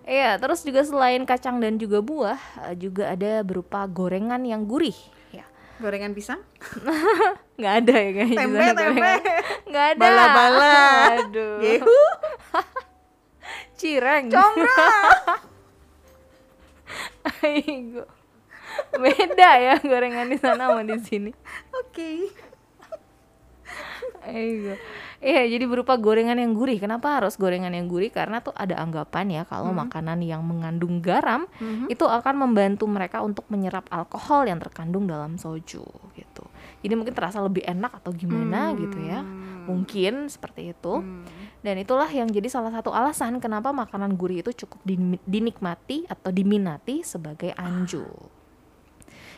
Iya, 0.02 0.38
terus 0.38 0.62
juga 0.62 0.80
selain 0.80 1.22
kacang 1.22 1.58
dan 1.58 1.76
juga 1.76 1.98
buah, 1.98 2.38
eh, 2.64 2.76
juga 2.76 3.10
ada 3.10 3.42
berupa 3.42 3.82
gorengan 3.84 4.38
yang 4.40 4.62
gurih. 4.62 4.94
Ya. 5.30 5.42
gorengan 5.76 6.14
pisang 6.14 6.38
Nggak 7.58 7.74
ada 7.76 7.94
ya 7.96 8.10
kayaknya 8.14 8.38
tempe 8.38 8.54
tempe 8.54 8.72
gorengan. 8.78 9.18
Nggak 9.66 9.86
ada. 9.88 9.98
Bala-bala. 9.98 10.78
Aduh. 11.18 11.58
gehu 11.58 12.00
Cireng. 13.74 14.30
combro 14.30 14.78
Aigo. 17.42 18.04
Beda 18.92 19.50
ya 19.62 19.74
gorengan 19.80 20.28
di 20.28 20.38
sana 20.38 20.70
sama 20.70 20.82
di 20.82 20.98
sini. 21.00 21.30
oke 21.74 22.10
Aigo. 24.26 24.74
Iya, 25.16 25.48
jadi 25.48 25.64
berupa 25.64 25.96
gorengan 25.96 26.36
yang 26.36 26.52
gurih. 26.52 26.76
Kenapa 26.76 27.18
harus 27.18 27.38
gorengan 27.40 27.72
yang 27.72 27.88
gurih? 27.88 28.12
Karena 28.12 28.44
tuh 28.44 28.52
ada 28.52 28.76
anggapan 28.78 29.32
ya 29.32 29.42
kalau 29.48 29.72
makanan 29.72 30.20
yang 30.20 30.44
mengandung 30.44 31.00
garam 31.00 31.48
itu 31.88 32.04
akan 32.04 32.34
membantu 32.36 32.84
mereka 32.84 33.24
untuk 33.24 33.48
menyerap 33.48 33.88
alkohol 33.88 34.44
yang 34.44 34.60
terkandung 34.60 35.08
dalam 35.08 35.40
soju 35.40 35.82
gitu. 36.14 36.35
Jadi 36.86 36.94
mungkin 36.94 37.12
terasa 37.12 37.42
lebih 37.42 37.66
enak 37.66 37.98
atau 37.98 38.14
gimana 38.14 38.70
gitu 38.72 39.02
ya. 39.02 39.26
Mungkin 39.66 40.30
seperti 40.30 40.70
itu. 40.70 41.02
Dan 41.58 41.74
itulah 41.76 42.06
yang 42.06 42.30
jadi 42.30 42.46
salah 42.46 42.70
satu 42.70 42.94
alasan 42.94 43.42
kenapa 43.42 43.74
makanan 43.74 44.14
gurih 44.14 44.38
itu 44.38 44.54
cukup 44.56 44.78
din- 44.80 45.18
dinikmati 45.26 46.06
atau 46.06 46.30
diminati 46.30 47.02
sebagai 47.02 47.50
anju. 47.52 48.06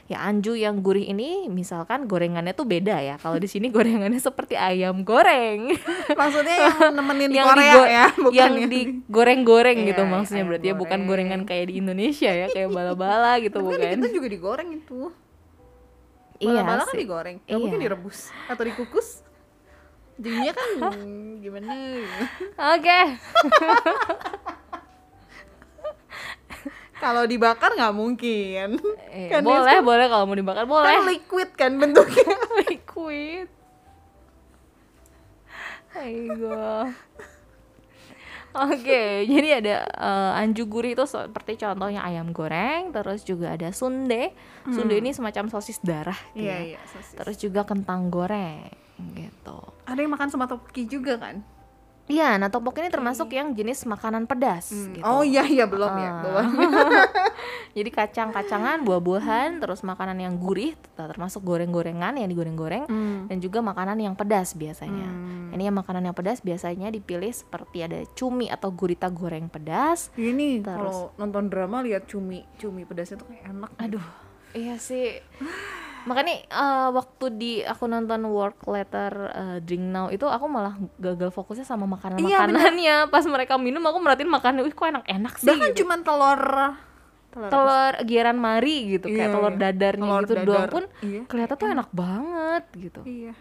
Ya 0.05 0.25
anju 0.25 0.53
yang 0.53 0.81
gurih 0.81 1.05
ini 1.05 1.49
misalkan 1.49 2.05
gorengannya 2.05 2.53
tuh 2.53 2.65
beda 2.65 2.97
ya. 2.99 3.17
Kalau 3.17 3.37
di 3.37 3.45
sini 3.45 3.69
gorengannya 3.75 4.17
seperti 4.19 4.57
ayam 4.57 5.01
goreng. 5.03 5.73
maksudnya 6.13 6.57
yang 6.81 6.93
nemenin 6.93 7.29
di 7.29 7.37
yang 7.37 7.47
Korea 7.47 7.65
digo- 7.67 7.89
ya 7.89 8.07
bukan 8.15 8.33
yang 8.35 8.57
digoreng-goreng 8.67 9.79
gitu 9.85 10.03
iya, 10.03 10.09
maksudnya 10.11 10.45
berarti 10.45 10.67
ya 10.67 10.75
bukan 10.75 10.99
goreng. 10.99 11.29
gorengan 11.29 11.41
kayak 11.45 11.65
di 11.67 11.75
Indonesia 11.77 12.31
ya 12.31 12.47
kayak 12.47 12.69
bala-bala 12.69 13.37
gitu 13.39 13.53
Tapi 13.55 13.65
kan 13.67 13.73
bukan. 13.75 13.97
kita 14.01 14.09
juga 14.11 14.29
digoreng 14.29 14.69
itu 14.75 15.01
Iya 16.39 16.63
bala-bala 16.63 16.83
kan 16.85 16.95
digoreng 16.95 17.37
nggak 17.41 17.59
mungkin 17.59 17.79
Iya. 17.79 17.85
direbus 17.89 18.19
atau 18.47 18.63
dikukus 18.63 19.09
jadinya 20.17 20.53
kan 20.53 20.69
gimana. 21.43 21.67
Oke. 22.73 23.01
kalau 26.99 27.23
dibakar 27.25 27.71
nggak 27.73 27.91
mungkin 27.93 28.69
Eh, 29.09 29.31
Kan 29.31 29.43
boleh, 29.43 29.79
boleh 29.81 30.07
kalau 30.07 30.25
mau 30.25 30.35
dibakar 30.35 30.65
boleh. 30.65 30.87
kan 30.89 31.03
liquid 31.05 31.49
kan 31.55 31.73
bentuknya 31.75 32.35
liquid. 32.61 33.47
Ayo. 35.93 36.91
Oke, 38.57 39.29
jadi 39.29 39.61
ada 39.61 39.77
uh, 40.01 40.41
anju 40.41 40.65
gurih 40.65 40.97
itu 40.97 41.05
seperti 41.05 41.61
contohnya 41.61 42.01
ayam 42.01 42.33
goreng, 42.33 42.91
terus 42.97 43.23
juga 43.23 43.55
ada 43.55 43.69
sunde. 43.71 44.33
Hmm. 44.65 44.73
Sunde 44.73 44.97
ini 44.97 45.13
semacam 45.13 45.53
sosis 45.53 45.79
darah. 45.85 46.17
Iya, 46.33 46.57
ya. 46.57 46.59
iya, 46.75 46.81
sosis. 46.89 47.13
Terus 47.13 47.37
juga 47.37 47.69
kentang 47.69 48.09
goreng 48.09 48.73
gitu. 49.15 49.59
Ada 49.87 50.01
yang 50.03 50.13
makan 50.17 50.29
sama 50.33 50.51
topoki 50.51 50.89
juga 50.89 51.21
kan? 51.21 51.45
Iya, 52.09 52.41
nah 52.41 52.49
topok 52.49 52.81
ini 52.81 52.89
termasuk 52.89 53.37
yang 53.37 53.53
jenis 53.53 53.85
makanan 53.85 54.25
pedas. 54.25 54.73
Hmm. 54.73 54.97
Gitu. 54.97 55.05
Oh 55.05 55.21
iya 55.21 55.45
iya 55.45 55.69
belum 55.69 55.93
uh. 55.93 56.01
ya, 56.01 56.11
belum. 56.25 56.47
Jadi 57.77 57.91
kacang-kacangan, 57.93 58.83
buah-buahan, 58.83 59.61
terus 59.61 59.85
makanan 59.85 60.19
yang 60.19 60.41
gurih, 60.41 60.73
termasuk 60.97 61.45
goreng-gorengan 61.45 62.17
yang 62.17 62.27
digoreng-goreng, 62.33 62.89
hmm. 62.89 63.29
dan 63.29 63.39
juga 63.39 63.61
makanan 63.61 64.01
yang 64.01 64.17
pedas 64.17 64.57
biasanya. 64.57 65.07
Hmm. 65.07 65.55
Ini 65.55 65.69
yang 65.69 65.77
makanan 65.77 66.09
yang 66.09 66.17
pedas 66.17 66.41
biasanya 66.41 66.89
dipilih 66.89 67.31
seperti 67.31 67.85
ada 67.85 68.01
cumi 68.17 68.49
atau 68.49 68.73
gurita 68.73 69.13
goreng 69.13 69.53
pedas. 69.53 70.09
Ini 70.17 70.65
kalau 70.65 71.13
nonton 71.21 71.53
drama 71.53 71.85
lihat 71.85 72.09
cumi, 72.09 72.43
cumi 72.57 72.89
pedasnya 72.89 73.21
tuh 73.21 73.29
kayak 73.29 73.45
enak. 73.53 73.71
Aduh, 73.79 74.07
iya 74.57 74.81
sih. 74.81 75.21
Makanya 76.09 76.49
uh, 76.49 76.89
waktu 76.97 77.25
di 77.37 77.53
aku 77.61 77.85
nonton 77.85 78.25
work 78.33 78.65
letter 78.65 79.13
uh, 79.29 79.59
drink 79.61 79.85
now 79.85 80.09
itu 80.09 80.25
aku 80.25 80.49
malah 80.49 80.81
gagal 80.97 81.29
fokusnya 81.29 81.69
sama 81.69 81.85
makanan 81.85 82.25
makanannya 82.25 82.81
iya, 82.81 82.97
pas 83.13 83.29
mereka 83.29 83.61
minum 83.61 83.85
aku 83.85 84.01
merhatiin 84.01 84.33
makannya 84.33 84.65
wih 84.65 84.73
kok 84.73 84.89
enak 84.89 85.05
enak 85.05 85.35
sih 85.37 85.53
bahkan 85.53 85.71
gitu. 85.77 85.85
cuma 85.85 86.01
telur 86.01 86.43
telur, 87.29 87.51
telur 87.53 87.93
giran 88.09 88.41
mari 88.41 88.97
gitu 88.97 89.13
iya, 89.13 89.17
kayak 89.21 89.31
telur 89.37 89.53
iya. 89.53 89.61
dadarnya 89.61 90.09
telur 90.09 90.23
gitu 90.25 90.35
dadar. 90.35 90.49
doang 90.49 90.67
pun 90.73 90.85
iya. 91.05 91.21
kelihatan 91.29 91.57
tuh 91.61 91.69
enak 91.69 91.89
banget 91.93 92.65
gitu 92.73 93.01
iya 93.05 93.35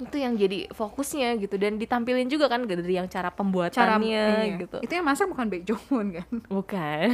itu 0.00 0.16
yang 0.18 0.34
jadi 0.34 0.66
fokusnya 0.74 1.38
gitu. 1.38 1.54
Dan 1.56 1.78
ditampilin 1.78 2.26
juga 2.26 2.50
kan 2.50 2.66
dari 2.66 2.94
yang 2.96 3.06
cara 3.06 3.30
pembuatannya 3.30 4.24
cara, 4.26 4.44
iya. 4.46 4.58
gitu. 4.58 4.78
Itu 4.82 4.92
yang 4.92 5.06
masak 5.06 5.30
bukan 5.30 5.46
Baek 5.46 5.64
Jongwon 5.66 6.08
kan? 6.18 6.28
Bukan. 6.54 7.06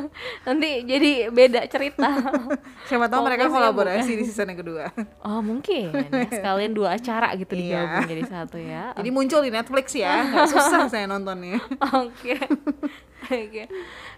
Nanti 0.46 0.70
jadi 0.86 1.10
beda 1.30 1.66
cerita. 1.66 2.10
Siapa 2.88 3.06
tahu 3.06 3.20
mereka 3.26 3.50
kolaborasi 3.50 4.10
bukan. 4.14 4.20
di 4.20 4.24
season 4.26 4.50
yang 4.52 4.60
kedua. 4.60 4.84
Oh 5.22 5.40
mungkin. 5.40 5.90
Ya, 5.92 6.28
sekalian 6.30 6.72
dua 6.74 6.98
acara 6.98 7.34
gitu 7.34 7.52
iya. 7.54 7.62
digabung 7.62 8.10
jadi 8.10 8.24
satu 8.26 8.58
ya. 8.58 8.94
Jadi 8.94 9.10
muncul 9.10 9.40
di 9.42 9.50
Netflix 9.50 9.94
ya. 9.94 10.26
Nggak 10.28 10.48
susah 10.50 10.86
saya 10.90 11.06
nontonnya. 11.06 11.62
Oke. 11.94 12.36
okay. 12.36 12.38
Oke. 13.26 13.64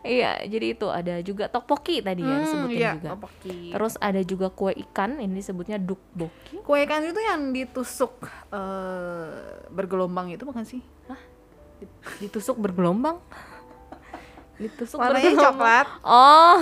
Iya, 0.05 0.45
jadi 0.45 0.67
itu 0.77 0.87
ada 0.93 1.25
juga 1.25 1.49
tteokbokki 1.49 2.05
tadi 2.05 2.21
ya 2.21 2.37
hmm, 2.37 2.43
disebutin 2.45 2.77
iya, 2.77 2.93
juga. 2.97 3.09
Tteokbokki. 3.13 3.59
Terus 3.73 3.95
ada 3.97 4.21
juga 4.25 4.47
kue 4.53 4.73
ikan, 4.89 5.11
ini 5.19 5.41
disebutnya 5.41 5.77
dukboki. 5.81 6.61
Kue 6.61 6.85
ikan 6.85 7.03
itu 7.09 7.21
yang 7.21 7.53
ditusuk 7.53 8.21
uh, 8.53 9.65
bergelombang 9.73 10.33
itu 10.33 10.45
bukan 10.45 10.65
sih? 10.69 10.85
Hah? 11.09 11.21
Ditusuk 12.21 12.61
bergelombang? 12.61 13.19
ditusuk 14.61 15.01
Warnanya 15.01 15.33
bergelombang. 15.33 15.57
coklat. 15.57 15.87
Oh. 16.05 16.61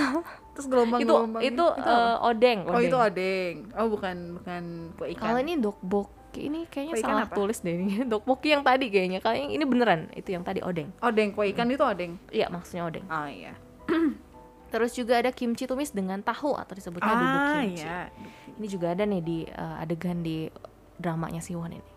Terus 0.55 0.67
gelombang-gelombang. 0.71 1.43
Itu, 1.43 1.55
itu, 1.55 1.67
itu 1.67 1.91
uh, 1.91 2.17
odeng, 2.23 2.59
odeng. 2.67 2.75
Oh, 2.75 2.83
itu 2.83 2.97
odeng. 2.99 3.55
Oh, 3.75 3.87
bukan 3.91 4.17
bukan 4.39 4.63
kue 4.95 5.07
ikan. 5.15 5.35
Kalau 5.35 5.39
ini 5.43 5.55
dokbok 5.59 6.18
ini 6.37 6.69
kayaknya 6.69 6.95
kue 6.99 7.03
salah 7.03 7.25
apa? 7.25 7.35
tulis 7.35 7.59
deh 7.65 7.73
ini. 7.73 8.03
Dokboki 8.13 8.53
yang 8.53 8.61
tadi 8.61 8.93
kayaknya. 8.93 9.25
Kayaknya 9.25 9.49
ini 9.49 9.65
beneran 9.65 10.01
itu 10.13 10.37
yang 10.37 10.45
tadi 10.45 10.61
odeng. 10.61 10.93
Odeng 11.01 11.33
kue 11.33 11.49
ikan 11.55 11.71
itu 11.73 11.81
odeng? 11.81 12.21
Iya 12.29 12.53
maksudnya 12.53 12.85
odeng. 12.85 13.07
Oh 13.09 13.29
iya. 13.29 13.57
Terus 14.73 14.93
juga 14.93 15.25
ada 15.25 15.33
kimchi 15.33 15.65
tumis 15.65 15.89
dengan 15.95 16.21
tahu 16.21 16.53
atau 16.53 16.77
disebutnya 16.77 17.09
ah, 17.09 17.17
bubuk 17.17 17.41
kimchi. 17.57 17.89
iya. 17.89 18.13
ini 18.61 18.67
juga 18.69 18.93
ada 18.93 19.09
nih 19.09 19.23
di 19.25 19.39
uh, 19.49 19.81
adegan 19.81 20.21
di 20.21 20.53
dramanya 21.01 21.41
Siwon 21.41 21.73
ini. 21.73 21.91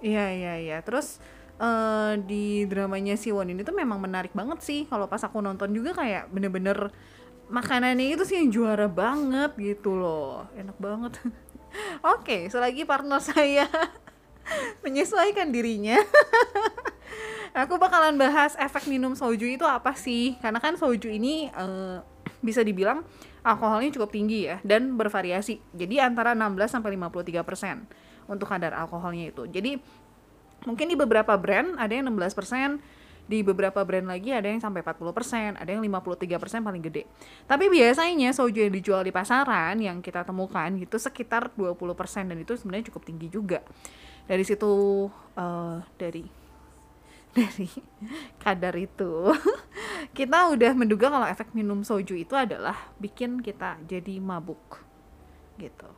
Iya 0.00 0.24
iya 0.32 0.54
iya. 0.56 0.76
Terus 0.80 1.20
uh, 1.60 2.16
di 2.16 2.64
dramanya 2.64 3.20
Siwon 3.20 3.52
ini 3.52 3.60
tuh 3.60 3.76
memang 3.76 4.00
menarik 4.00 4.32
banget 4.32 4.64
sih. 4.64 4.88
Kalau 4.88 5.04
pas 5.04 5.20
aku 5.20 5.44
nonton 5.44 5.68
juga 5.76 5.92
kayak 5.92 6.32
bener-bener 6.32 6.88
makanannya 7.52 8.16
itu 8.16 8.24
sih 8.24 8.40
yang 8.40 8.48
juara 8.50 8.88
banget 8.88 9.52
gitu 9.60 9.96
loh 9.96 10.48
enak 10.56 10.76
banget 10.80 11.20
Oke, 12.14 12.46
selagi 12.50 12.86
partner 12.86 13.18
saya 13.18 13.66
menyesuaikan 14.84 15.50
dirinya, 15.50 15.98
aku 17.64 17.80
bakalan 17.80 18.14
bahas 18.14 18.54
efek 18.60 18.86
minum 18.86 19.16
soju 19.18 19.48
itu 19.48 19.66
apa 19.66 19.96
sih? 19.98 20.38
Karena 20.38 20.62
kan 20.62 20.78
soju 20.78 21.10
ini 21.10 21.50
uh, 21.54 21.98
bisa 22.44 22.60
dibilang 22.62 23.02
alkoholnya 23.44 23.92
cukup 23.92 24.10
tinggi 24.12 24.48
ya 24.48 24.60
dan 24.62 24.94
bervariasi. 24.94 25.60
Jadi 25.74 26.00
antara 26.00 26.32
16 26.36 26.78
sampai 26.78 26.96
53 26.96 27.42
persen 27.42 27.76
untuk 28.30 28.48
kadar 28.48 28.72
alkoholnya 28.76 29.34
itu. 29.34 29.44
Jadi 29.50 29.76
mungkin 30.64 30.86
di 30.88 30.96
beberapa 30.96 31.36
brand 31.36 31.76
ada 31.76 31.92
yang 31.92 32.08
16 32.08 32.38
persen, 32.38 32.80
di 33.24 33.40
beberapa 33.40 33.80
brand 33.82 34.04
lagi 34.04 34.36
ada 34.36 34.52
yang 34.52 34.60
sampai 34.60 34.84
40%, 34.84 35.56
ada 35.56 35.70
yang 35.72 35.80
53% 35.80 36.60
paling 36.60 36.82
gede. 36.84 37.08
Tapi 37.48 37.72
biasanya 37.72 38.30
soju 38.36 38.68
yang 38.68 38.74
dijual 38.74 39.00
di 39.00 39.12
pasaran 39.12 39.80
yang 39.80 40.04
kita 40.04 40.28
temukan 40.28 40.68
gitu 40.76 41.00
sekitar 41.00 41.48
20% 41.56 42.28
dan 42.28 42.36
itu 42.36 42.52
sebenarnya 42.56 42.92
cukup 42.92 43.02
tinggi 43.08 43.32
juga. 43.32 43.64
Dari 44.28 44.44
situ 44.44 44.72
uh, 45.40 45.78
dari 45.96 46.24
dari 47.34 47.66
kadar 48.38 48.76
itu 48.78 49.34
kita 50.18 50.54
udah 50.54 50.72
menduga 50.76 51.10
kalau 51.10 51.26
efek 51.26 51.50
minum 51.50 51.82
soju 51.82 52.14
itu 52.14 52.36
adalah 52.38 52.94
bikin 53.02 53.42
kita 53.42 53.80
jadi 53.88 54.20
mabuk 54.22 54.84
gitu. 55.58 55.90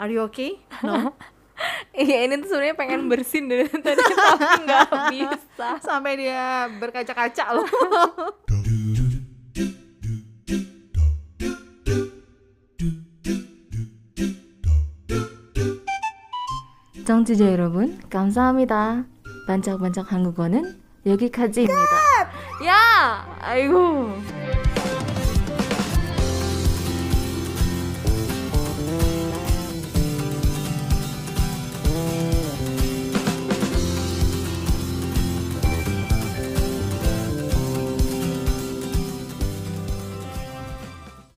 Are 0.00 0.08
you 0.08 0.24
okay? 0.24 0.62
No. 0.80 1.12
Iya 1.97 2.17
ini 2.29 2.37
tuh 2.45 2.53
sebenarnya 2.53 2.75
pengen 2.77 3.09
bersin 3.09 3.49
dari 3.49 3.65
tadi 3.65 3.97
tapi 3.97 4.63
nggak 4.63 4.89
bisa 5.09 5.69
sampai 5.81 6.13
dia 6.19 6.69
berkaca-kaca 6.77 7.45
loh. 7.57 7.67
청취자 17.07 17.49
여러분, 17.53 17.97
감사합니다. 18.09 19.05
반짝반짝 19.47 20.11
한국어는 20.11 20.77
여기까지입니다. 21.05 21.79
야! 22.65 23.37
아이고. 23.39 24.11